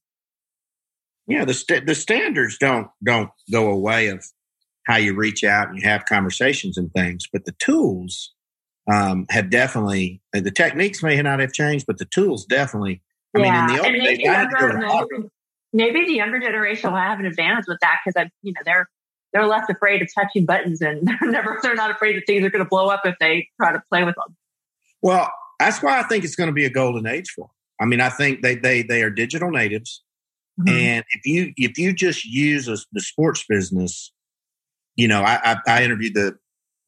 [1.27, 4.25] Yeah, the st- the standards don't don't go away of
[4.87, 8.33] how you reach out and you have conversations and things, but the tools
[8.93, 13.03] um, have definitely the techniques may not have changed, but the tools definitely.
[13.35, 13.67] I yeah.
[13.67, 15.29] mean, in the old days, maybe,
[15.73, 18.89] maybe the younger generation will have an advantage with that because I, you know, they're
[19.37, 22.51] they're less afraid of touching buttons and they're never they're not afraid that things are
[22.51, 24.35] going to blow up if they try to play with them.
[25.03, 27.51] Well, that's why I think it's going to be a golden age for them.
[27.81, 30.03] I mean, I think they they they are digital natives,
[30.59, 30.75] mm-hmm.
[30.75, 34.13] and if you if you just use a, the sports business,
[34.97, 36.39] you know, I, I, I interviewed the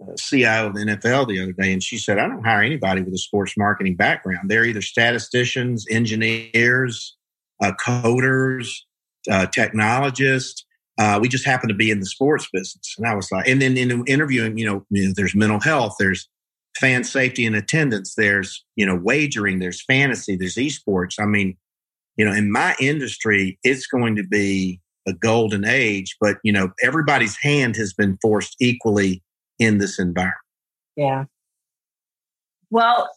[0.03, 3.03] uh, CIO of the NFL the other day, and she said, I don't hire anybody
[3.03, 4.49] with a sports marketing background.
[4.49, 7.17] They're either statisticians, engineers,
[7.63, 8.71] uh, coders,
[9.31, 10.65] uh, technologists.
[10.99, 12.95] Uh, we just happen to be in the sports business.
[12.99, 15.95] And I was like, and then in interviewing, you know, you know, there's mental health,
[15.99, 16.29] there's
[16.77, 21.21] fan safety and attendance, there's, you know, wagering, there's fantasy, there's esports.
[21.21, 21.57] I mean,
[22.17, 26.71] you know, in my industry, it's going to be a golden age, but, you know,
[26.83, 29.23] everybody's hand has been forced equally
[29.59, 30.37] in this environment.
[30.97, 31.25] Yeah.
[32.71, 33.09] Well,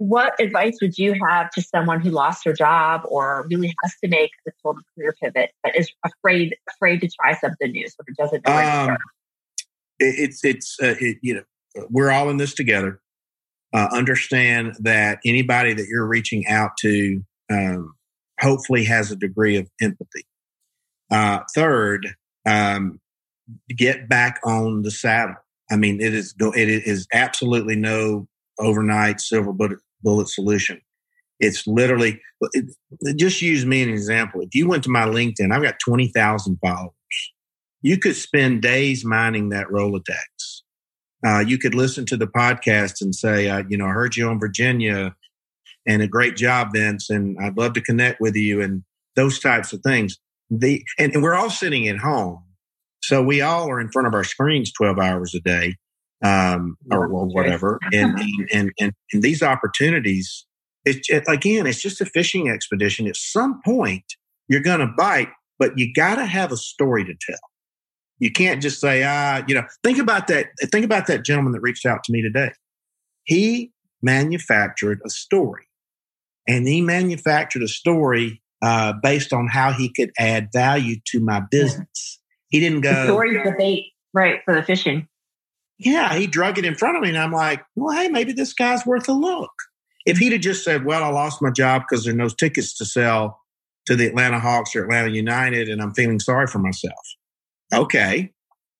[0.00, 4.08] what advice would you have to someone who lost their job or really has to
[4.08, 8.16] make a total career pivot but is afraid afraid to try something new so it
[8.16, 8.96] doesn't know um,
[9.98, 11.42] it's it's uh, it, you know
[11.90, 13.00] we're all in this together.
[13.72, 17.94] Uh, understand that anybody that you're reaching out to um,
[18.40, 20.26] hopefully has a degree of empathy.
[21.10, 22.14] Uh, third
[22.46, 22.98] um,
[23.68, 25.36] get back on the saddle.
[25.70, 28.26] I mean it is it is absolutely no
[28.58, 30.80] overnight silver bullet bullet solution.
[31.38, 32.20] It's literally
[32.52, 32.66] it,
[33.16, 34.42] just use me an example.
[34.42, 36.92] If you went to my LinkedIn, I've got 20,000 followers.
[37.82, 40.62] You could spend days mining that Rolodex.
[41.24, 44.28] Uh, you could listen to the podcast and say, uh, you know, I heard you
[44.28, 45.14] on Virginia
[45.86, 48.82] and a great job, Vince, and I'd love to connect with you and
[49.16, 50.18] those types of things.
[50.50, 52.42] The, and, and we're all sitting at home.
[53.02, 55.76] So we all are in front of our screens 12 hours a day
[56.22, 57.78] um, or, or whatever.
[57.92, 58.18] And,
[58.52, 60.46] and, and, and, these opportunities,
[60.84, 63.06] it, it, again, it's just a fishing expedition.
[63.06, 64.04] At some point,
[64.48, 67.38] you're going to bite, but you got to have a story to tell.
[68.18, 70.48] You can't just say, ah, you know, think about that.
[70.70, 72.52] Think about that gentleman that reached out to me today.
[73.24, 75.66] He manufactured a story
[76.46, 81.40] and he manufactured a story uh, based on how he could add value to my
[81.50, 82.20] business.
[82.48, 82.92] He didn't go.
[82.92, 85.08] The story's the bait, right, for the fishing
[85.80, 87.08] yeah, he drug it in front of me.
[87.08, 89.50] And I'm like, well, hey, maybe this guy's worth a look.
[90.04, 92.76] If he'd have just said, well, I lost my job because there are no tickets
[92.76, 93.40] to sell
[93.86, 97.00] to the Atlanta Hawks or Atlanta United and I'm feeling sorry for myself.
[97.72, 98.30] Okay.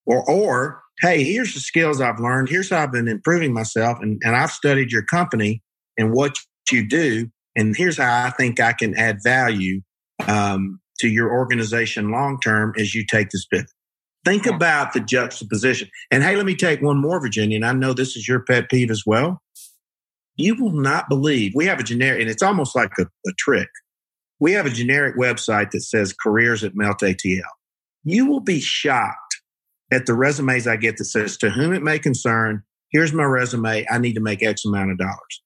[0.04, 2.50] Or, or, hey, here's the skills I've learned.
[2.50, 3.98] Here's how I've been improving myself.
[4.02, 5.62] And, and I've studied your company
[5.96, 6.36] and what
[6.70, 7.30] you do.
[7.56, 9.80] And here's how I think I can add value
[10.28, 13.70] um, to your organization long term as you take this pivot.
[14.24, 14.54] Think yeah.
[14.54, 15.88] about the juxtaposition.
[16.10, 18.68] And hey, let me take one more, Virginia, and I know this is your pet
[18.68, 19.40] peeve as well.
[20.36, 23.68] You will not believe we have a generic, and it's almost like a, a trick.
[24.38, 27.42] We have a generic website that says careers at Melt ATL.
[28.04, 29.30] You will be shocked
[29.92, 33.86] at the resumes I get that says, to whom it may concern, here's my resume.
[33.90, 35.42] I need to make X amount of dollars.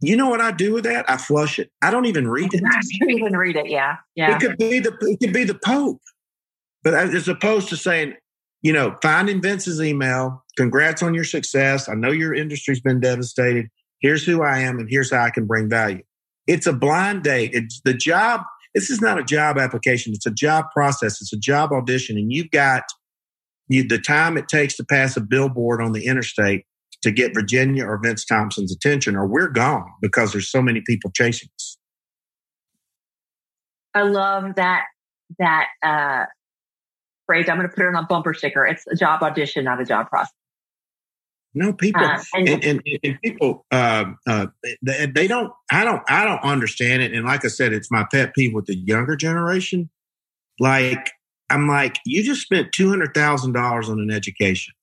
[0.00, 1.08] You know what I do with that?
[1.08, 1.70] I flush it.
[1.82, 2.62] I don't even read it.
[2.66, 3.68] I don't even read it.
[3.68, 3.96] Yeah.
[4.14, 4.36] Yeah.
[4.36, 6.00] It could be the, it could be the Pope.
[6.86, 8.14] But as opposed to saying,
[8.62, 11.88] you know, finding Vince's email, congrats on your success.
[11.88, 13.66] I know your industry's been devastated.
[13.98, 16.04] Here's who I am and here's how I can bring value.
[16.46, 17.50] It's a blind date.
[17.54, 18.42] It's the job.
[18.72, 20.12] This is not a job application.
[20.14, 21.20] It's a job process.
[21.20, 22.16] It's a job audition.
[22.18, 22.84] And you've got
[23.66, 26.66] you, the time it takes to pass a billboard on the interstate
[27.02, 31.10] to get Virginia or Vince Thompson's attention, or we're gone because there's so many people
[31.10, 31.78] chasing us.
[33.92, 34.84] I love that
[35.40, 36.26] that uh,
[37.26, 37.48] phrase.
[37.48, 38.66] I'm going to put it on a bumper sticker.
[38.66, 40.32] It's a job audition, not a job process.
[41.54, 44.48] No, people uh, and, and, and, and, people uh, uh,
[44.82, 45.50] they, they, don't.
[45.72, 46.02] I don't.
[46.06, 47.14] I don't understand it.
[47.14, 49.88] And like I said, it's my pet peeve with the younger generation.
[50.60, 51.12] Like
[51.48, 54.74] I'm like, you just spent two hundred thousand dollars on an education,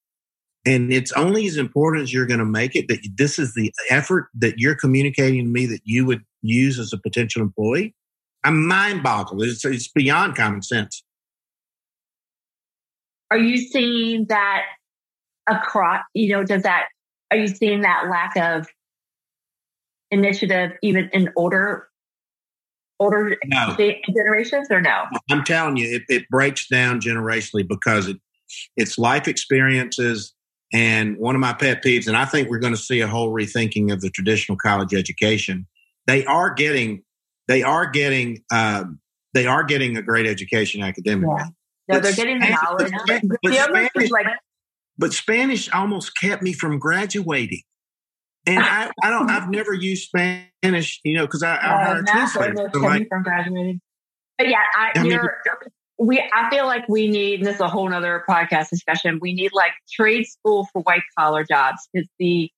[0.65, 2.87] and it's only as important as you're going to make it.
[2.87, 6.91] That this is the effort that you're communicating to me that you would use as
[6.91, 7.93] a potential employee.
[8.43, 9.43] I'm mind boggled.
[9.43, 11.03] It's, it's beyond common sense.
[13.31, 14.63] Are you seeing that
[15.47, 16.87] across, you know, does that,
[17.31, 18.67] are you seeing that lack of
[20.11, 21.89] initiative even in older
[22.99, 23.75] older no.
[24.15, 25.05] generations or no?
[25.31, 28.17] I'm telling you, it, it breaks down generationally because it
[28.77, 30.33] it's life experiences
[30.73, 33.31] and one of my pet peeves, and I think we're going to see a whole
[33.31, 35.67] rethinking of the traditional college education.
[36.07, 37.03] They are getting,
[37.47, 38.99] they are getting, um,
[39.33, 41.35] they are getting a great education academically.
[41.37, 41.47] Yeah.
[41.93, 42.91] No, they're getting the knowledge.
[43.07, 44.27] But, but, Spanish, like,
[44.97, 47.61] but Spanish almost kept me from graduating.
[48.45, 52.07] And I, I don't, I've never used Spanish, you know, because I, I uh, hired
[52.07, 52.69] translator.
[52.73, 53.81] So like, from graduating.
[54.37, 55.19] But yeah, I, I mean,
[55.97, 59.19] we, I feel like we need, and this is a whole other podcast discussion.
[59.21, 62.49] We need like trade school for white collar jobs because the,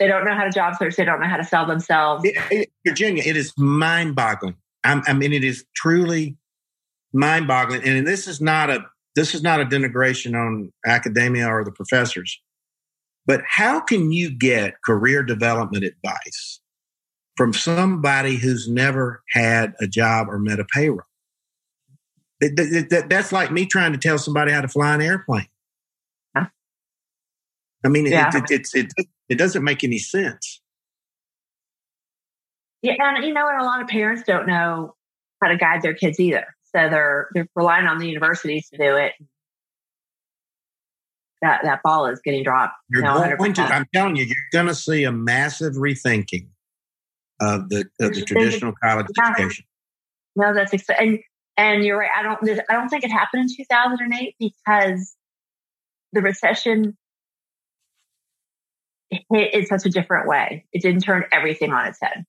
[0.00, 0.96] They don't know how to job search.
[0.96, 2.24] They don't know how to sell themselves.
[2.24, 4.56] It, it, Virginia, it is mind boggling.
[4.82, 6.36] I mean, it is truly
[7.14, 7.82] mind boggling.
[7.84, 12.40] And this is not a, this is not a denigration on academia or the professors,
[13.26, 16.60] but how can you get career development advice
[17.36, 21.00] from somebody who's never had a job or met a payroll?
[22.40, 25.46] It, it, it, that's like me trying to tell somebody how to fly an airplane.
[26.36, 26.46] Huh?
[27.84, 28.30] I mean, yeah.
[28.34, 28.92] it, it,
[29.28, 30.60] it doesn't make any sense.
[32.82, 34.94] Yeah, and you know, and a lot of parents don't know
[35.42, 38.96] how to guide their kids either, so they're they're relying on the universities to do
[38.96, 39.12] it.
[41.42, 42.74] That that ball is getting dropped.
[42.88, 43.62] You're going to.
[43.62, 46.48] I'm telling you, you're going to see a massive rethinking
[47.40, 49.64] of the of the traditional college education.
[50.36, 51.22] No, that's exciting.
[51.56, 52.10] And you're right.
[52.16, 52.60] I don't.
[52.68, 55.14] I don't think it happened in 2008 because
[56.12, 56.96] the recession
[59.10, 60.64] hit in such a different way.
[60.72, 62.24] It didn't turn everything on its head.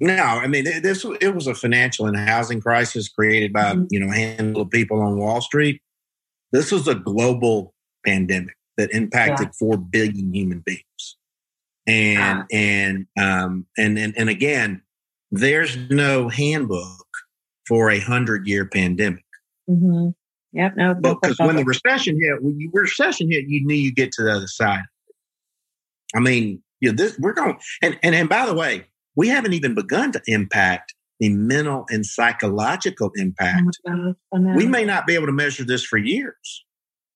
[0.00, 1.04] No, I mean this.
[1.20, 3.84] It was a financial and housing crisis created by mm-hmm.
[3.90, 5.82] you know a handful of people on Wall Street.
[6.52, 7.74] This was a global
[8.06, 9.52] pandemic that impacted yeah.
[9.58, 11.16] four billion human beings,
[11.86, 14.80] and and um and and and again,
[15.30, 17.06] there's no handbook
[17.68, 19.24] for a hundred year pandemic.
[19.68, 20.08] Mm-hmm.
[20.52, 20.76] Yep.
[20.76, 20.94] No.
[20.94, 24.32] Because when the recession hit, when you recession hit, you knew you get to the
[24.32, 24.82] other side.
[26.14, 29.52] I mean, you know, this we're going and and and by the way, we haven't
[29.52, 33.78] even begun to impact the mental and psychological impact.
[33.86, 36.64] Oh we may not be able to measure this for years.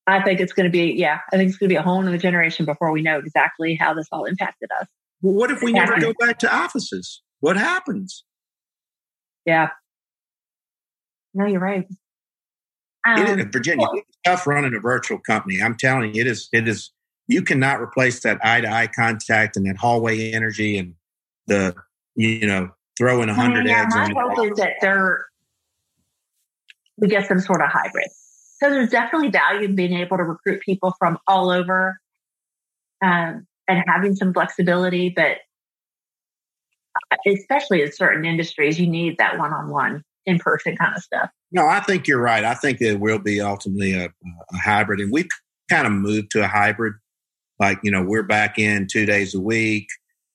[0.07, 2.03] I think it's going to be, yeah, I think it's going to be a whole
[2.03, 4.87] new generation before we know exactly how this all impacted us.
[5.23, 7.23] Well, what if we never go back to offices?
[7.41, 8.25] What happens?
[9.47, 9.71] Yeah.
[11.33, 11.87] No, you're right.
[13.07, 15.63] Um, it is, Virginia, well, it's tough running a virtual company.
[15.63, 16.49] I'm telling you, it is.
[16.53, 16.91] It is.
[17.27, 20.95] You cannot replace that eye to eye contact and that hallway energy and
[21.47, 21.75] the
[22.17, 23.95] you know throwing a hundred yeah, eggs.
[23.95, 25.27] My hope is that they're
[26.97, 28.09] we get some sort of hybrid.
[28.61, 31.99] So there's definitely value in being able to recruit people from all over
[33.03, 35.39] um, and having some flexibility, but
[37.27, 41.31] especially in certain industries, you need that one-on-one in-person kind of stuff.
[41.53, 42.45] No, I think you're right.
[42.45, 45.29] I think it will be ultimately a, a hybrid, and we've
[45.71, 46.95] kind of moved to a hybrid.
[47.59, 49.89] Like you know, we're back in two days a week.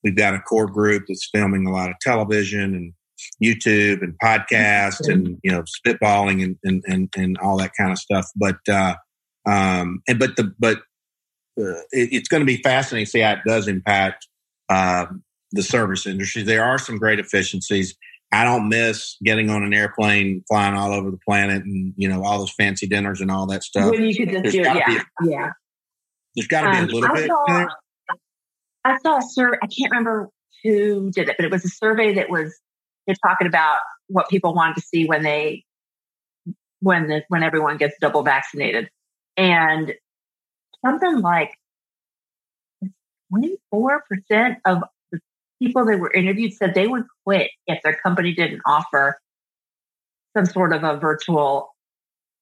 [0.04, 2.94] We've got a core group that's filming a lot of television and
[3.44, 7.98] YouTube and podcast and you know spitballing and, and and and, all that kind of
[7.98, 8.28] stuff.
[8.36, 8.96] But uh,
[9.46, 10.78] um, and but the but
[11.60, 14.28] uh, it, it's going to be fascinating to see how it does impact
[14.70, 15.08] uh,
[15.52, 16.44] the service industry.
[16.44, 17.96] There are some great efficiencies.
[18.32, 22.24] I don't miss getting on an airplane, flying all over the planet, and you know
[22.24, 23.92] all those fancy dinners and all that stuff.
[23.92, 25.52] When you could just do, yeah, yeah.
[26.36, 27.28] There's got to um, be a um, little I bit.
[27.28, 27.68] Saw,
[28.84, 29.58] I saw a survey.
[29.62, 30.30] I can't remember
[30.64, 32.58] who did it, but it was a survey that was
[33.06, 35.64] they're talking about what people wanted to see when they
[36.80, 38.90] when the when everyone gets double vaccinated,
[39.38, 39.94] and
[40.86, 41.52] something like
[43.30, 45.20] twenty four percent of the
[45.62, 49.20] people that were interviewed said they would quit if their company didn't offer
[50.36, 51.70] some sort of a virtual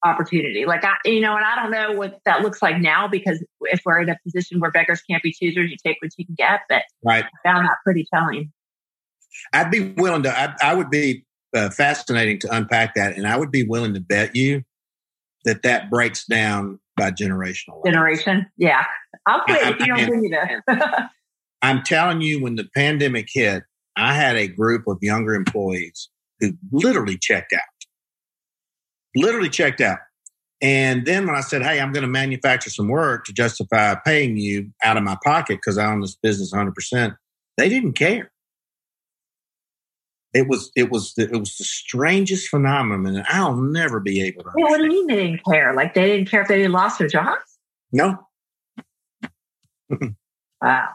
[0.04, 0.64] opportunity.
[0.66, 3.80] Like I, you know, and I don't know what that looks like now because if
[3.84, 6.60] we're in a position where beggars can't be choosers, you take what you can get.
[6.68, 7.24] But right.
[7.24, 8.52] I found that pretty telling.
[9.52, 10.36] I'd be willing to.
[10.36, 14.00] I, I would be uh, fascinating to unpack that, and I would be willing to
[14.00, 14.62] bet you
[15.44, 17.84] that that breaks down by generational.
[17.84, 18.84] Generation, yeah.
[19.26, 21.10] I'll quit I, if you don't give me that.
[21.62, 23.64] I'm telling you, when the pandemic hit,
[23.96, 26.08] I had a group of younger employees
[26.40, 27.62] who literally checked out
[29.16, 29.98] literally checked out.
[30.60, 34.36] And then when I said, Hey, I'm going to manufacture some work to justify paying
[34.36, 37.16] you out of my pocket because I own this business 100%,
[37.56, 38.32] they didn't care.
[40.34, 44.42] It was it was the, it was the strangest phenomenon, and I'll never be able
[44.42, 44.50] to.
[44.54, 45.72] Well, what do you mean they didn't care?
[45.72, 47.58] Like they didn't care if they lost their jobs?
[47.92, 48.18] No.
[50.60, 50.88] wow.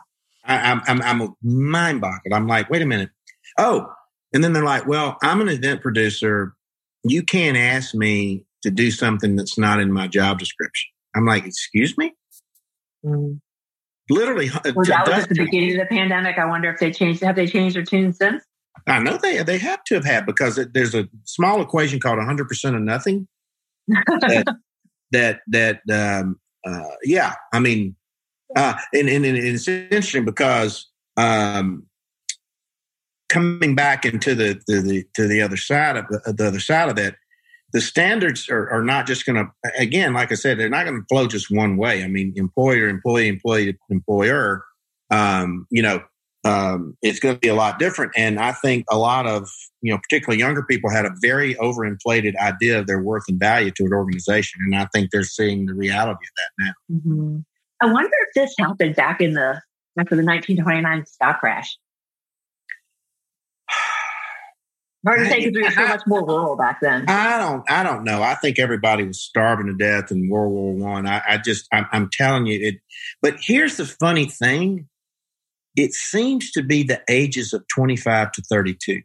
[0.46, 2.32] I, am I'm I'm mind boggled.
[2.32, 3.10] I'm like, wait a minute.
[3.58, 3.92] Oh,
[4.34, 6.54] and then they're like, well, I'm an event producer
[7.04, 10.90] you can't ask me to do something that's not in my job description.
[11.16, 12.14] I'm like, excuse me?
[13.06, 13.40] Mm.
[14.10, 14.50] Literally.
[14.50, 16.38] Well, that was at the beginning of the pandemic.
[16.38, 18.44] I wonder if they changed, have they changed their tune since?
[18.88, 22.76] I know they they have to have had because there's a small equation called 100%
[22.76, 23.28] of nothing.
[23.88, 24.58] that,
[25.12, 27.96] that, that, um, uh, yeah, I mean,
[28.56, 31.86] uh, and, and, and it's interesting because, um,
[33.34, 36.90] coming back into the, the, the to the other side of the, the, other side
[36.90, 37.16] of that,
[37.72, 41.02] the standards are, are not just going to again, like I said, they're not going
[41.02, 42.04] to flow just one way.
[42.04, 44.64] I mean, employer, employee, employee, employer.
[45.10, 46.04] um, you know,
[46.46, 48.12] um, it's going to be a lot different.
[48.16, 49.50] And I think a lot of,
[49.82, 53.72] you know, particularly younger people had a very overinflated idea of their worth and value
[53.72, 54.62] to an organization.
[54.66, 56.98] And I think they're seeing the reality of that now.
[56.98, 57.40] Mm-hmm.
[57.82, 59.62] I wonder if this happened back in the,
[59.98, 61.78] after the 1929 stock crash.
[65.06, 67.06] Hard to say because we were so much more rural back then.
[67.10, 67.70] I don't.
[67.70, 68.22] I don't know.
[68.22, 71.06] I think everybody was starving to death in World War One.
[71.06, 71.68] I, I, just.
[71.74, 72.76] I'm, I'm telling you it.
[73.22, 74.88] But here's the funny thing:
[75.76, 79.02] it seems to be the ages of 25 to 32.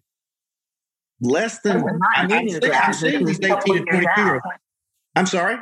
[1.21, 1.83] Less than.
[1.83, 4.41] Oh, I, I'm seeing these 18 to 22.
[5.17, 5.57] I'm sorry.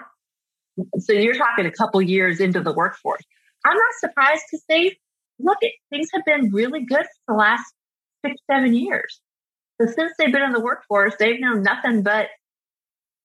[0.99, 3.23] So you're talking a couple years into the workforce.
[3.65, 4.99] I'm not surprised because they
[5.39, 7.65] look at things have been really good for the last
[8.25, 9.21] six, seven years.
[9.81, 12.29] So since they've been in the workforce, they've known nothing but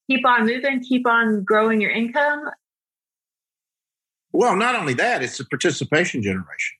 [0.09, 2.49] keep on moving, keep on growing your income.
[4.33, 6.77] Well, not only that, it's a participation generation.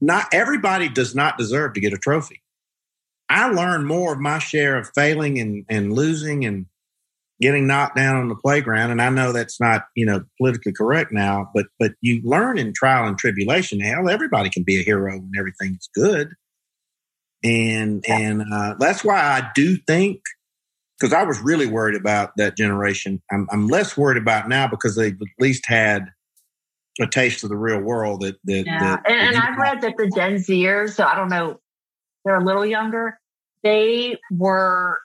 [0.00, 2.42] Not everybody does not deserve to get a trophy.
[3.28, 6.66] I learned more of my share of failing and, and losing and
[7.40, 8.90] getting knocked down on the playground.
[8.90, 12.72] And I know that's not, you know, politically correct now, but but you learn in
[12.72, 13.80] trial and tribulation.
[13.80, 16.34] Hell, everybody can be a hero when everything's good
[17.42, 20.20] and and uh, that's why I do think
[20.98, 23.22] because I was really worried about that generation.
[23.30, 26.10] I'm, I'm less worried about now because they've at least had
[27.00, 28.20] a taste of the real world.
[28.20, 31.30] That, that yeah, that, and, and I've read that the Gen Zers, so I don't
[31.30, 31.58] know,
[32.24, 33.18] they're a little younger.
[33.62, 34.98] They were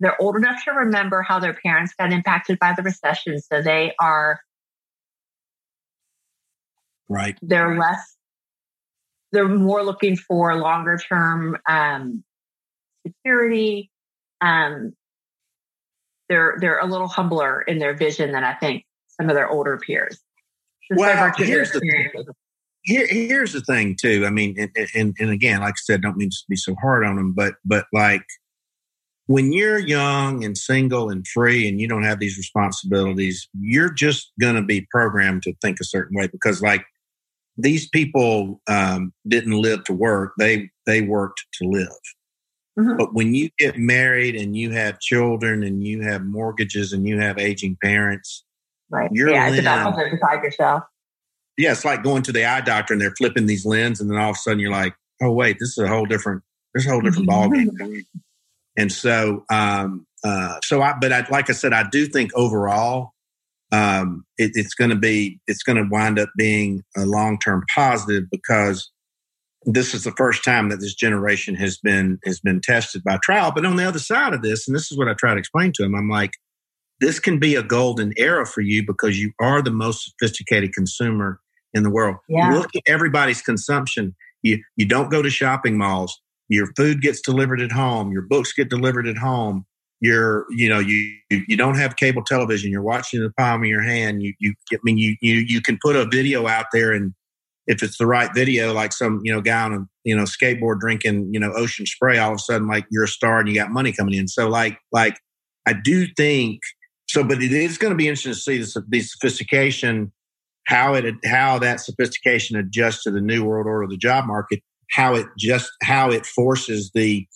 [0.00, 3.94] they're old enough to remember how their parents got impacted by the recession, so they
[3.98, 4.40] are
[7.08, 7.38] right.
[7.40, 8.15] They're less
[9.32, 12.24] they're more looking for longer term um,
[13.06, 13.90] security.
[14.40, 14.92] Um,
[16.28, 19.78] they're they're a little humbler in their vision than I think some of their older
[19.78, 20.20] peers.
[20.90, 22.34] Well, here's the,
[22.82, 24.24] here, here's the thing too.
[24.24, 27.04] I mean, and, and, and again, like I said, don't mean to be so hard
[27.04, 28.24] on them, but but like
[29.26, 34.30] when you're young and single and free and you don't have these responsibilities, you're just
[34.40, 36.84] going to be programmed to think a certain way because like
[37.56, 41.88] these people um, didn't live to work; they they worked to live.
[42.78, 42.96] Mm-hmm.
[42.98, 47.18] But when you get married and you have children and you have mortgages and you
[47.18, 48.44] have aging parents,
[48.90, 49.10] right?
[49.12, 50.82] You're yeah, it's about something beside yourself.
[51.56, 54.18] Yeah, it's like going to the eye doctor and they're flipping these lenses, and then
[54.18, 56.42] all of a sudden you're like, "Oh wait, this is a whole different.
[56.74, 58.04] There's a whole different ballgame."
[58.76, 63.14] and so, um, uh, so I, but I, like I said, I do think overall,
[63.72, 67.64] um, it, it's going to be it's going to wind up being a long term
[67.74, 68.90] positive because
[69.64, 73.52] this is the first time that this generation has been has been tested by trial.
[73.52, 75.72] But on the other side of this, and this is what I try to explain
[75.74, 76.32] to them, I'm like,
[77.00, 81.40] this can be a golden era for you because you are the most sophisticated consumer
[81.74, 82.16] in the world.
[82.28, 82.54] Yeah.
[82.54, 84.14] Look at everybody's consumption.
[84.42, 86.16] You you don't go to shopping malls.
[86.48, 88.12] Your food gets delivered at home.
[88.12, 89.66] Your books get delivered at home
[90.00, 92.70] you're you know you you don't have cable television.
[92.70, 94.22] You're watching the palm of your hand.
[94.22, 97.14] You you I mean you you you can put a video out there and
[97.66, 100.80] if it's the right video like some you know guy on a you know skateboard
[100.80, 103.54] drinking you know ocean spray all of a sudden like you're a star and you
[103.54, 104.28] got money coming in.
[104.28, 105.18] So like like
[105.66, 106.60] I do think
[107.08, 110.12] so but it is going to be interesting to see this the sophistication
[110.66, 114.60] how it how that sophistication adjusts to the new world order of the job market
[114.90, 117.26] how it just how it forces the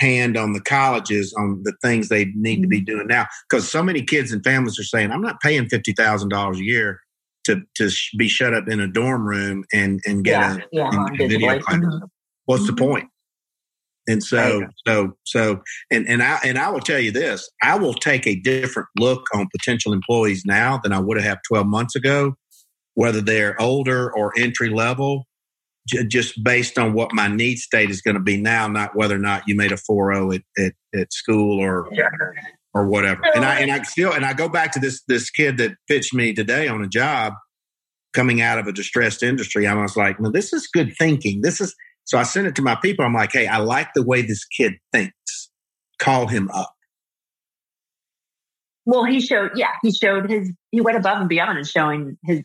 [0.00, 2.96] hand on the colleges on the things they need to be mm-hmm.
[2.96, 3.26] doing now.
[3.48, 7.00] Because so many kids and families are saying, I'm not paying $50,000 a year
[7.44, 11.06] to, to be shut up in a dorm room and, and get yeah, a, yeah,
[11.06, 11.58] a video.
[11.58, 12.04] Mm-hmm.
[12.46, 12.74] What's mm-hmm.
[12.74, 13.08] the point?
[14.08, 17.94] And so, so, so, and, and I, and I will tell you this, I will
[17.94, 22.34] take a different look on potential employees now than I would have 12 months ago,
[22.94, 25.26] whether they're older or entry level
[25.88, 29.14] j- just based on what my need state is going to be now, not whether
[29.14, 31.88] or not you made a 4.0 at, at, at school or
[32.72, 33.22] or whatever.
[33.34, 36.14] And I and I still and I go back to this this kid that pitched
[36.14, 37.34] me today on a job
[38.14, 39.66] coming out of a distressed industry.
[39.66, 41.42] I was like, no, this is good thinking.
[41.42, 41.74] This is
[42.04, 43.04] so I sent it to my people.
[43.04, 45.50] I'm like, hey, I like the way this kid thinks.
[45.98, 46.74] Call him up.
[48.84, 52.40] Well, he showed, yeah, he showed his, he went above and beyond in showing his,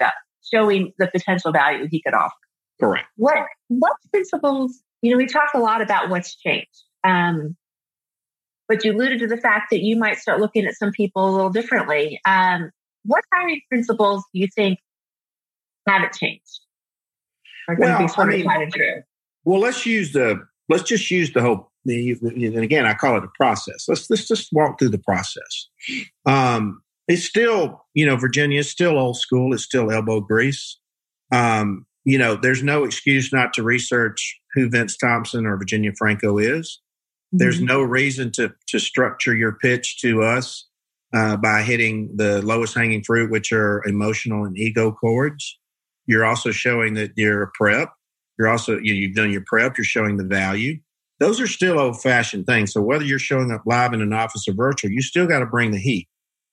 [0.54, 2.36] showing the potential value he could offer.
[2.80, 3.08] Correct.
[3.16, 4.82] What what principles?
[5.02, 7.56] You know, we talk a lot about what's changed, um,
[8.68, 11.32] but you alluded to the fact that you might start looking at some people a
[11.32, 12.20] little differently.
[12.26, 12.72] Um,
[13.04, 14.80] what hiring principles do you think
[15.88, 16.62] haven't changed?
[17.68, 19.02] Are well, be sort I mean, of true?
[19.44, 21.72] Well, let's use the let's just use the whole.
[21.86, 23.86] The, and again, I call it a process.
[23.88, 25.70] Let's let's just walk through the process.
[26.26, 29.54] Um, it's still, you know, Virginia is still old school.
[29.54, 30.80] It's still elbow grease.
[31.32, 36.38] Um, you know, there's no excuse not to research who Vince Thompson or Virginia Franco
[36.38, 36.80] is.
[37.34, 37.38] Mm-hmm.
[37.40, 40.68] There's no reason to to structure your pitch to us
[41.14, 45.58] uh, by hitting the lowest hanging fruit, which are emotional and ego chords.
[46.06, 47.92] You're also showing that you're a prep.
[48.38, 49.78] You're also you, you've done your prep.
[49.78, 50.78] You're showing the value.
[51.20, 52.74] Those are still old fashioned things.
[52.74, 55.46] So whether you're showing up live in an office or virtual, you still got to
[55.46, 56.08] bring the heat.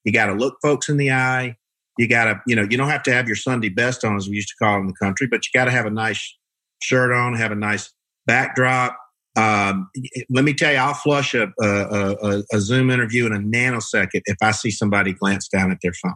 [0.04, 1.56] You got to look folks in the eye.
[1.98, 4.28] You got to, you know, you don't have to have your Sunday best on, as
[4.28, 6.36] we used to call it in the country, but you got to have a nice
[6.82, 7.92] shirt on, have a nice
[8.26, 8.96] backdrop.
[9.36, 9.90] Um,
[10.30, 14.22] let me tell you, I'll flush a, a, a, a Zoom interview in a nanosecond
[14.24, 16.14] if I see somebody glance down at their phone.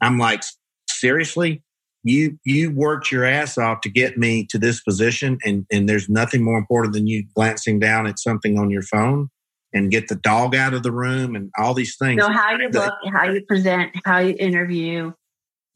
[0.00, 0.42] I'm like,
[0.88, 1.62] seriously?
[2.06, 6.08] you you worked your ass off to get me to this position and and there's
[6.08, 9.28] nothing more important than you glancing down at something on your phone
[9.72, 12.68] and get the dog out of the room and all these things so how you
[12.68, 15.12] look how you present how you interview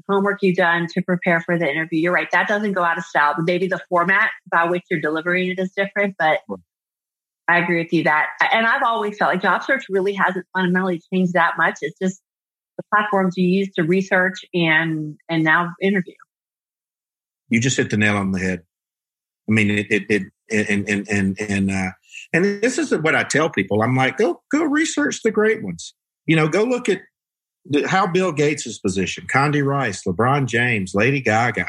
[0.09, 3.05] homework you've done to prepare for the interview you're right that doesn't go out of
[3.05, 6.41] style but maybe the format by which you're delivering it is different but
[7.49, 11.01] i agree with you that and i've always felt like job search really hasn't fundamentally
[11.13, 12.21] changed that much it's just
[12.81, 16.15] the platforms you use to research and and now interview.
[17.49, 18.63] You just hit the nail on the head.
[19.49, 21.91] I mean, it, it, it and and and and uh,
[22.33, 23.83] and this is what I tell people.
[23.83, 25.95] I'm like, go go research the great ones.
[26.27, 27.01] You know, go look at
[27.87, 31.67] how Bill Gates is positioned, Condi Rice, LeBron James, Lady Gaga,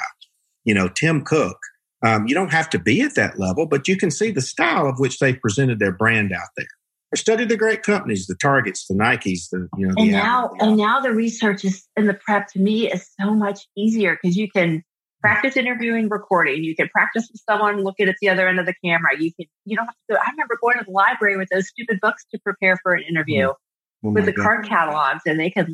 [0.63, 1.57] you know, Tim Cook.
[2.03, 4.87] Um, you don't have to be at that level, but you can see the style
[4.87, 6.65] of which they presented their brand out there.
[7.13, 9.93] I studied the great companies, the Targets, the Nikes, the you know.
[9.95, 10.57] The and now, Apple.
[10.61, 14.37] and now the research is and the prep to me is so much easier because
[14.37, 14.83] you can
[15.21, 16.63] practice interviewing, recording.
[16.63, 19.11] You can practice with someone looking at the other end of the camera.
[19.17, 20.15] You can you don't have to go.
[20.15, 23.47] I remember going to the library with those stupid books to prepare for an interview
[23.47, 24.07] mm-hmm.
[24.07, 24.43] oh, with the God.
[24.43, 25.69] card catalogs, and they could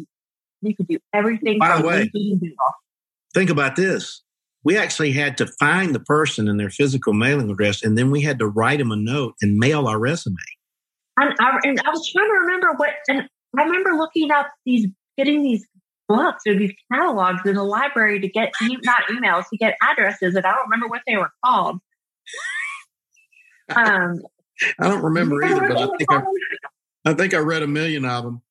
[0.61, 1.59] you could do everything.
[1.59, 2.11] By the way,
[3.33, 4.21] think about this.
[4.63, 8.21] We actually had to find the person and their physical mailing address, and then we
[8.21, 10.35] had to write them a note and mail our resume.
[11.17, 13.27] And I, and I was trying to remember what, and
[13.57, 14.87] I remember looking up these,
[15.17, 15.65] getting these
[16.07, 20.45] books or these catalogs in the library to get, not emails, to get addresses, and
[20.45, 21.79] I don't remember what they were called.
[23.69, 24.21] Um,
[24.79, 26.23] I don't remember either, but I think I,
[27.05, 28.41] I think I read a million of them.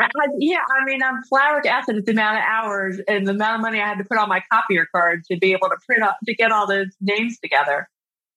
[0.00, 0.08] I,
[0.38, 3.80] yeah, I mean, I'm flabbergasted at the amount of hours and the amount of money
[3.80, 6.34] I had to put on my copier card to be able to print out to
[6.34, 7.88] get all those names together.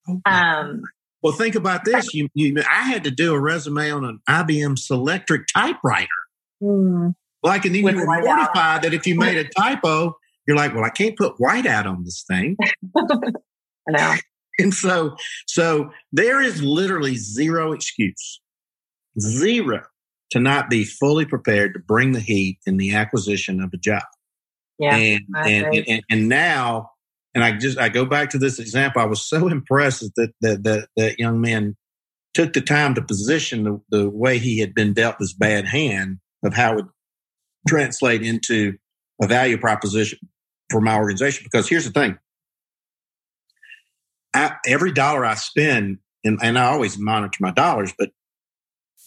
[0.09, 0.19] Okay.
[0.25, 0.81] Um,
[1.21, 2.13] well, think about this.
[2.13, 6.07] You, you, I had to do a resume on an IBM Selectric typewriter.
[6.61, 7.15] Mm.
[7.43, 10.15] Like, and then you were mortified that if you made a typo,
[10.47, 12.57] you're like, well, I can't put white out on this thing.
[13.89, 14.15] Know.
[14.59, 18.39] And so, so there is literally zero excuse,
[19.19, 19.81] zero
[20.29, 24.03] to not be fully prepared to bring the heat in the acquisition of a job.
[24.79, 24.95] Yeah.
[24.95, 26.91] And, and, and, and now
[27.33, 29.01] and I just I go back to this example.
[29.01, 31.75] I was so impressed that that that, that young man
[32.33, 36.19] took the time to position the, the way he had been dealt this bad hand
[36.43, 36.85] of how it
[37.67, 38.77] translate into
[39.21, 40.19] a value proposition
[40.69, 41.43] for my organization.
[41.43, 42.17] Because here's the thing.
[44.33, 48.09] I, every dollar I spend, and, and I always monitor my dollars, but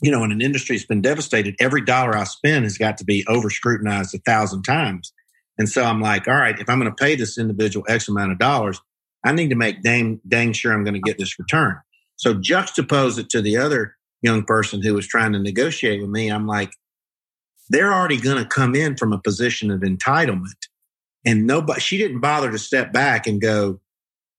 [0.03, 3.05] you know, in an industry that's been devastated, every dollar I spend has got to
[3.05, 5.13] be over scrutinized a thousand times.
[5.59, 8.33] And so I'm like, all right, if I'm going to pay this individual X amount
[8.33, 8.79] of dollars,
[9.25, 11.79] I need to make dang, dang sure I'm going to get this return.
[12.17, 16.29] So juxtapose it to the other young person who was trying to negotiate with me.
[16.29, 16.73] I'm like,
[17.69, 20.69] they're already going to come in from a position of entitlement.
[21.25, 23.81] And nobody, she didn't bother to step back and go,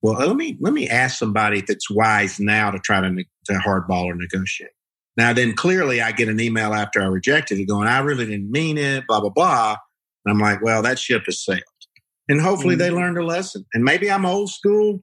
[0.01, 3.09] well, let me, let me ask somebody that's wise now to try to,
[3.45, 4.71] to hardball or negotiate.
[5.17, 8.51] Now, then clearly I get an email after I rejected it going, I really didn't
[8.51, 9.75] mean it, blah, blah, blah.
[10.23, 11.63] And I'm like, well, that ship has sailed.
[12.29, 12.81] And hopefully mm-hmm.
[12.81, 13.65] they learned a lesson.
[13.73, 15.01] And maybe I'm old school,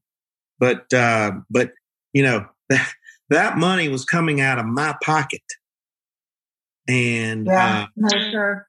[0.59, 1.73] but uh, but
[2.13, 2.93] you know that
[3.31, 5.43] that money was coming out of my pocket.
[6.89, 8.69] And yeah, uh, no, sure.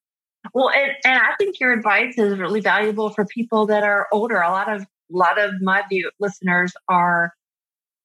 [0.53, 4.39] Well, and, and I think your advice is really valuable for people that are older.
[4.39, 7.33] A lot of a lot of my view listeners are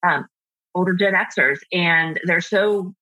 [0.07, 0.27] um,
[0.75, 2.95] older Gen Xers, and they're so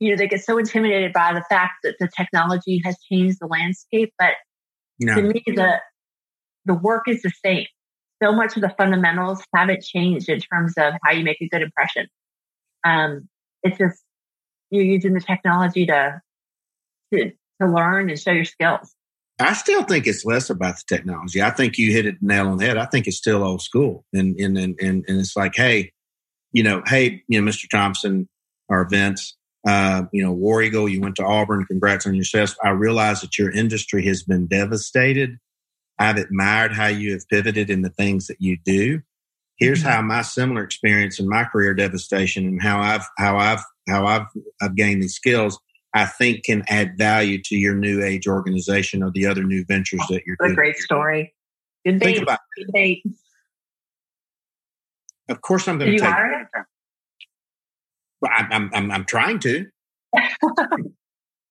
[0.00, 3.46] you know they get so intimidated by the fact that the technology has changed the
[3.46, 4.12] landscape.
[4.18, 4.34] But
[5.00, 5.16] no.
[5.16, 5.80] To me, the
[6.64, 7.66] the work is the same.
[8.22, 11.62] So much of the fundamentals haven't changed in terms of how you make a good
[11.62, 12.06] impression.
[12.84, 13.28] Um,
[13.64, 14.02] it's just
[14.72, 16.20] you're using the technology to,
[17.12, 18.94] to to learn and show your skills.
[19.38, 21.42] I still think it's less about the technology.
[21.42, 22.76] I think you hit it nail on the head.
[22.76, 25.92] I think it's still old school, and and and and, and it's like, hey,
[26.52, 27.68] you know, hey, you know, Mr.
[27.68, 28.28] Thompson
[28.68, 31.66] or Vince, uh, you know, War Eagle, you went to Auburn.
[31.66, 32.56] Congrats on your success.
[32.64, 35.38] I realize that your industry has been devastated.
[35.98, 39.02] I've admired how you have pivoted in the things that you do.
[39.56, 39.88] Here's mm-hmm.
[39.88, 44.26] how my similar experience in my career devastation and how I've how I've how I've
[44.60, 45.58] I've gained these skills
[45.94, 50.00] I think can add value to your new age organization or the other new ventures
[50.08, 50.52] that you're what doing.
[50.52, 51.34] A great story.
[51.84, 52.14] Good date.
[52.14, 53.02] Think about Good date.
[55.28, 56.08] Of course, I'm going to take.
[56.08, 56.48] Hire
[58.20, 59.66] well, I'm, I'm, I'm, I'm trying to.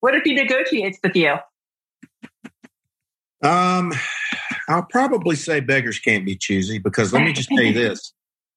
[0.00, 1.34] what if he negotiates with you?
[3.42, 3.92] Um,
[4.68, 8.12] I'll probably say beggars can't be choosy because let me just tell you this: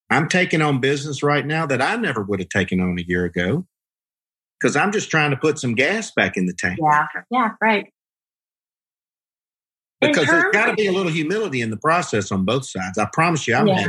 [0.09, 3.25] I'm taking on business right now that I never would have taken on a year
[3.25, 3.65] ago
[4.59, 6.79] because I'm just trying to put some gas back in the tank.
[6.81, 7.91] Yeah, yeah, right.
[10.01, 12.97] Because there's got to be a little humility in the process on both sides.
[12.97, 13.87] I promise you, I'm yeah.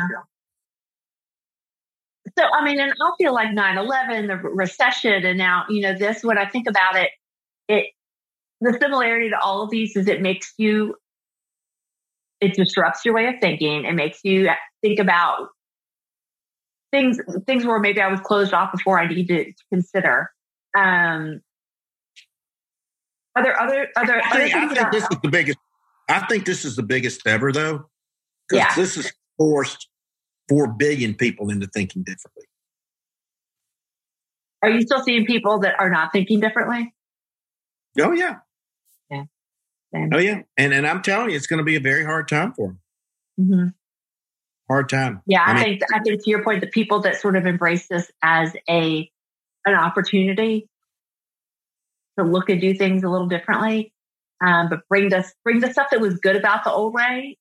[2.38, 5.96] So, I mean, and I feel like 9 11, the recession, and now, you know,
[5.96, 7.10] this, when I think about it,
[7.68, 7.86] it,
[8.60, 10.96] the similarity to all of these is it makes you,
[12.40, 13.84] it disrupts your way of thinking.
[13.84, 14.48] It makes you
[14.82, 15.48] think about
[16.96, 20.30] things, things where maybe I was closed off before I needed to consider.
[20.76, 21.42] Um,
[23.34, 25.58] are there other, other, I think, I think this is the biggest,
[26.08, 27.84] I think this is the biggest ever though.
[28.48, 28.74] Because yeah.
[28.74, 29.88] this is forced
[30.48, 32.44] 4 billion people into thinking differently.
[34.62, 36.94] Are you still seeing people that are not thinking differently?
[38.00, 38.36] Oh, yeah.
[39.10, 39.24] Yeah.
[39.92, 40.10] Same.
[40.14, 40.42] Oh, yeah.
[40.56, 42.80] And, and I'm telling you, it's going to be a very hard time for them.
[43.38, 43.68] Mm-hmm.
[44.68, 45.22] Hard time.
[45.26, 47.46] Yeah, I, I mean, think I think to your point, the people that sort of
[47.46, 49.10] embrace this as a
[49.64, 50.68] an opportunity
[52.18, 53.92] to look and do things a little differently,
[54.44, 57.38] um, but bring the bring the stuff that was good about the old way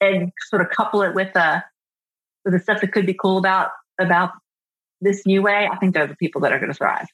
[0.00, 1.62] and sort of couple it with the
[2.44, 4.32] with the stuff that could be cool about about
[5.00, 7.06] this new way, I think those are the people that are going to thrive.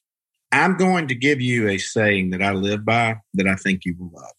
[0.52, 3.94] I'm going to give you a saying that I live by that I think you
[3.98, 4.32] will love.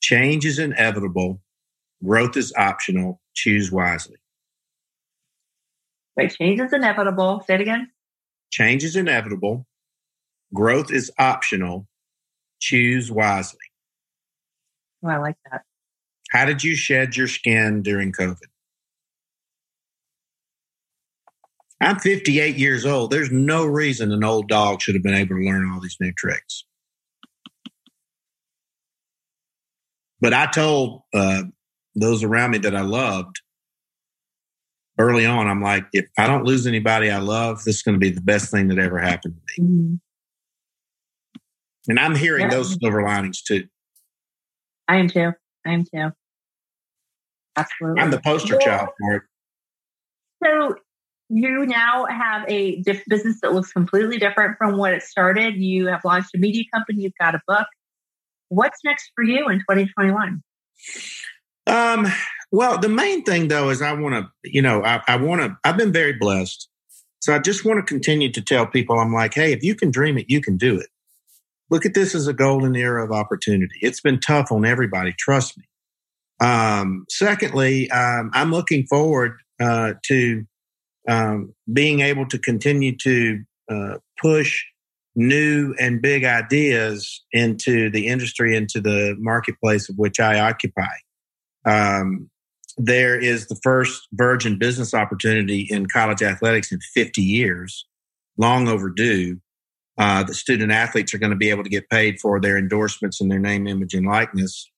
[0.00, 1.40] Change is inevitable.
[2.04, 3.20] Growth is optional.
[3.34, 4.16] Choose wisely.
[6.16, 7.42] Wait, change is inevitable.
[7.46, 7.90] Say it again.
[8.50, 9.66] Change is inevitable.
[10.52, 11.88] Growth is optional.
[12.60, 13.58] Choose wisely.
[15.04, 15.62] Oh, I like that.
[16.30, 18.38] How did you shed your skin during COVID?
[21.80, 23.10] I'm 58 years old.
[23.10, 26.12] There's no reason an old dog should have been able to learn all these new
[26.12, 26.64] tricks.
[30.20, 31.42] But I told uh,
[31.94, 33.40] those around me that I loved
[34.98, 37.98] early on, I'm like, if I don't lose anybody I love, this is going to
[37.98, 39.68] be the best thing that ever happened to me.
[39.68, 39.94] Mm-hmm.
[41.88, 42.50] And I'm hearing yeah.
[42.50, 43.66] those silver linings too.
[44.88, 45.32] I am too.
[45.66, 46.10] I am too.
[47.56, 48.02] Absolutely.
[48.02, 49.22] I'm the poster child for it.
[50.42, 50.74] So
[51.28, 55.56] you now have a diff- business that looks completely different from what it started.
[55.56, 57.02] You have launched a media company.
[57.02, 57.66] You've got a book.
[58.48, 60.42] What's next for you in 2021?
[61.66, 62.06] Um,
[62.52, 65.56] well, the main thing though is I want to, you know, I, I want to,
[65.64, 66.68] I've been very blessed.
[67.20, 69.90] So I just want to continue to tell people, I'm like, hey, if you can
[69.90, 70.88] dream it, you can do it.
[71.70, 73.74] Look at this as a golden era of opportunity.
[73.80, 75.14] It's been tough on everybody.
[75.18, 75.64] Trust me.
[76.46, 80.44] Um, secondly, um, I'm looking forward uh, to
[81.08, 84.62] um, being able to continue to uh, push
[85.16, 90.92] new and big ideas into the industry, into the marketplace of which I occupy.
[91.64, 92.30] Um,
[92.76, 97.86] there is the first virgin business opportunity in college athletics in 50 years,
[98.36, 99.38] long overdue.
[99.96, 103.20] Uh, the student athletes are going to be able to get paid for their endorsements
[103.20, 104.68] and their name, image, and likeness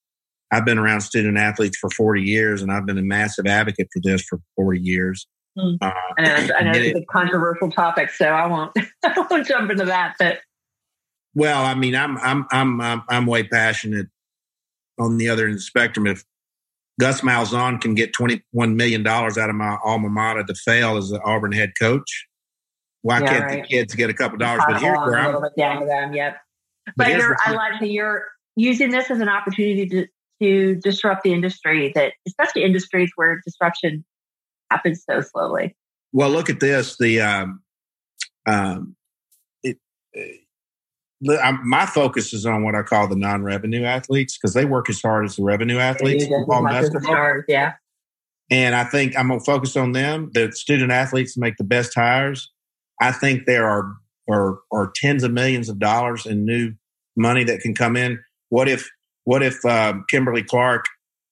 [0.53, 4.01] I've been around student athletes for 40 years and I've been a massive advocate for
[4.03, 5.27] this for 40 years.
[5.59, 5.79] Mm.
[5.81, 8.73] Uh, I know, I know it's a controversial topic, so I won't,
[9.05, 10.15] I won't jump into that.
[10.19, 10.39] But
[11.35, 14.07] well, I mean, I'm, I'm, I'm, I'm, I'm way passionate
[14.99, 16.07] on the other end of the spectrum.
[16.07, 16.25] If
[16.99, 21.21] Gus Malzahn can get $21 million out of my alma mater to fail as the
[21.23, 22.27] Auburn head coach,
[23.03, 23.63] why yeah, can't right.
[23.63, 24.65] the kids get a couple dollars?
[24.67, 25.41] But here's where I'm.
[25.57, 26.39] Down to them, yep.
[26.97, 28.25] But, but I like that you're
[28.57, 30.07] using this as an opportunity to
[30.43, 34.05] to disrupt the industry that especially industries where disruption
[34.71, 35.75] happens so slowly
[36.13, 37.63] well look at this the um,
[38.47, 38.97] um,
[39.63, 39.79] it,
[41.65, 45.25] my focus is on what I call the non-revenue athletes because they work as hard
[45.25, 46.25] as the revenue athletes.
[47.07, 47.75] Hard, yeah.
[48.51, 50.31] And I think I'm going to focus on them.
[50.33, 52.51] The student athletes make the best hires.
[53.01, 53.97] I think there are,
[54.31, 56.73] are are tens of millions of dollars in new
[57.17, 58.23] money that can come in.
[58.49, 58.89] What if
[59.25, 60.85] what if um, Kimberly Clark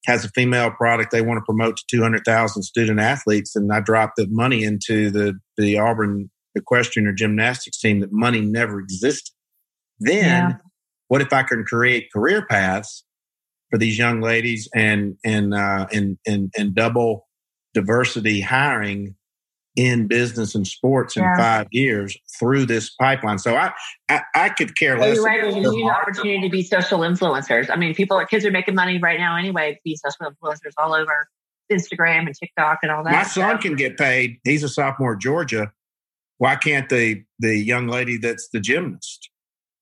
[0.07, 4.12] has a female product they want to promote to 200,000 student athletes and I drop
[4.16, 9.32] the money into the, the Auburn equestrian or gymnastics team that money never existed?
[10.01, 10.57] Then yeah.
[11.09, 13.05] what if I can create career paths
[13.70, 17.26] for these young ladies and and uh, and and and double
[17.72, 19.16] diversity hiring
[19.76, 21.36] in business and sports in yeah.
[21.36, 23.38] five years through this pipeline.
[23.38, 23.72] So I
[24.09, 25.16] I, I could care less.
[25.16, 25.42] you're right.
[25.42, 27.68] There's a huge opportunity to be social influencers.
[27.70, 29.80] I mean, people, kids are making money right now anyway.
[29.84, 31.28] Be social influencers all over
[31.72, 33.12] Instagram and TikTok and all that.
[33.12, 34.38] My son can get paid.
[34.45, 35.72] He's a sophomore at Georgia.
[36.38, 39.30] Why can't the the young lady that's the gymnast?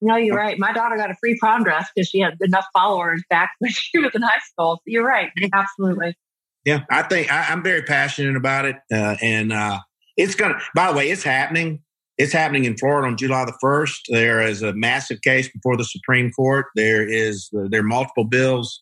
[0.02, 0.58] No, you're right.
[0.58, 3.98] My daughter got a free prom dress because she had enough followers back when she
[3.98, 4.82] was in high school.
[4.84, 5.30] You're right.
[5.52, 6.16] Absolutely.
[6.64, 9.80] Yeah, I think I, am very passionate about it, uh, and uh,
[10.16, 10.60] it's gonna.
[10.76, 11.80] By the way, it's happening.
[12.18, 14.06] It's happening in Florida on July the first.
[14.08, 16.66] There is a massive case before the Supreme Court.
[16.76, 18.80] There is there are multiple bills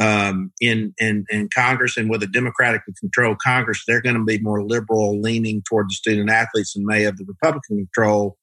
[0.00, 4.38] um, in in in Congress, and with a Democratically controlled Congress, they're going to be
[4.38, 8.36] more liberal, leaning toward the student athletes, and may have the Republican control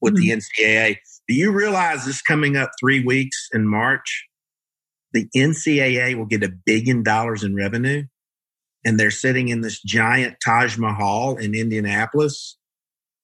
[0.00, 0.38] with mm-hmm.
[0.38, 0.96] the NCAA.
[1.28, 4.26] Do you realize this coming up three weeks in March?
[5.12, 8.04] The NCAA will get a billion dollars in revenue
[8.84, 12.56] and they're sitting in this giant Taj Mahal in Indianapolis.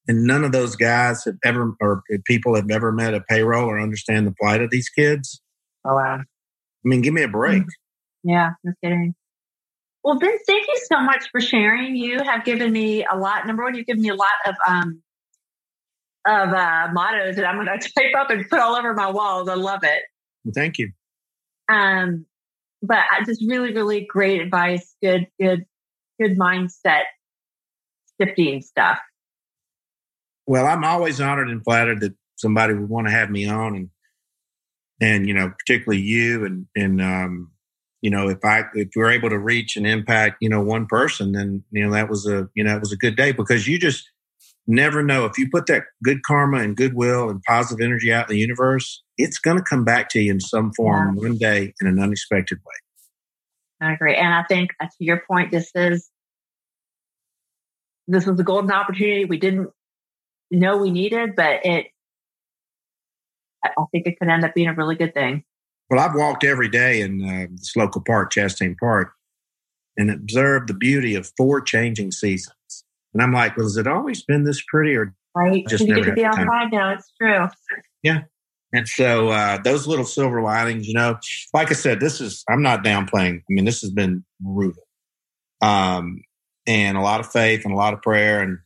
[0.06, 3.80] And none of those guys have ever, or people have ever met a payroll or
[3.80, 5.40] understand the plight of these kids.
[5.86, 6.16] Oh, wow.
[6.16, 6.24] I
[6.88, 7.62] mean, give me a break.
[7.62, 8.28] Mm-hmm.
[8.30, 9.14] Yeah, no kidding.
[10.02, 11.96] Well, Vince, thank you so much for sharing.
[11.96, 13.46] You have given me a lot.
[13.46, 15.02] Number one, you've given me a lot of um,
[16.26, 19.48] of uh, mottos that I'm going to type up and put all over my walls.
[19.48, 20.02] I love it.
[20.44, 20.92] Well, thank you.
[21.68, 22.26] Um,
[22.82, 24.94] but just really, really great advice.
[25.02, 25.64] Good, good,
[26.20, 27.04] good mindset
[28.20, 28.98] shifting stuff.
[30.46, 33.90] Well, I'm always honored and flattered that somebody would want to have me on, and
[35.00, 37.50] and you know, particularly you, and and um,
[38.02, 41.32] you know, if I if we're able to reach and impact, you know, one person,
[41.32, 43.78] then you know that was a you know that was a good day because you
[43.78, 44.10] just
[44.66, 48.36] never know if you put that good karma and goodwill and positive energy out in
[48.36, 51.22] the universe, it's going to come back to you in some form yeah.
[51.28, 53.88] one day in an unexpected way.
[53.88, 54.16] I agree.
[54.16, 56.08] And I think uh, to your point, this is,
[58.06, 59.70] this was a golden opportunity we didn't
[60.50, 61.86] know we needed, but it,
[63.64, 65.44] I think it could end up being a really good thing.
[65.90, 69.12] Well, I've walked every day in uh, this local park, Chastain Park,
[69.96, 72.54] and observed the beauty of four changing seasons.
[73.14, 75.64] And I'm like, well, has it always been this pretty or right?
[75.68, 76.92] Just you get to be outside now.
[76.92, 77.46] It's true.
[78.02, 78.22] Yeah.
[78.72, 81.16] And so uh, those little silver linings, you know,
[81.52, 83.38] like I said, this is I'm not downplaying.
[83.38, 84.82] I mean, this has been brutal,
[85.62, 86.22] um,
[86.66, 88.58] and a lot of faith and a lot of prayer, and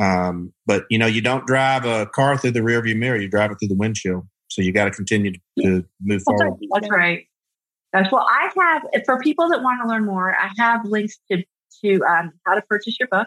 [0.00, 3.50] um, but you know, you don't drive a car through the rearview mirror; you drive
[3.50, 4.28] it through the windshield.
[4.46, 6.54] So you got to continue to move forward.
[6.72, 7.26] That's right.
[7.92, 8.26] That's well.
[8.30, 10.36] I have for people that want to learn more.
[10.36, 11.42] I have links to
[11.84, 13.26] to um, how to purchase your book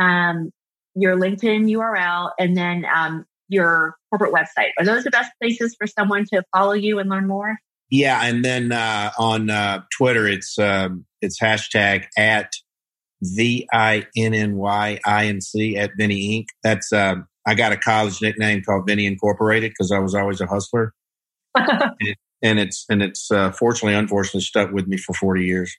[0.00, 0.50] um,
[0.94, 4.70] your LinkedIn URL, and then um, your corporate website.
[4.78, 7.56] Are those the best places for someone to follow you and learn more?
[7.90, 12.52] Yeah, and then uh, on uh, Twitter, it's um, it's hashtag at
[13.22, 16.46] V I N N Y I N C at Vinny Inc.
[16.62, 17.16] That's uh,
[17.46, 20.94] I got a college nickname called Vinny Incorporated because I was always a hustler,
[21.54, 21.92] and,
[22.42, 25.74] and, it's and it's uh, fortunately, unfortunately, stuck with me for forty years.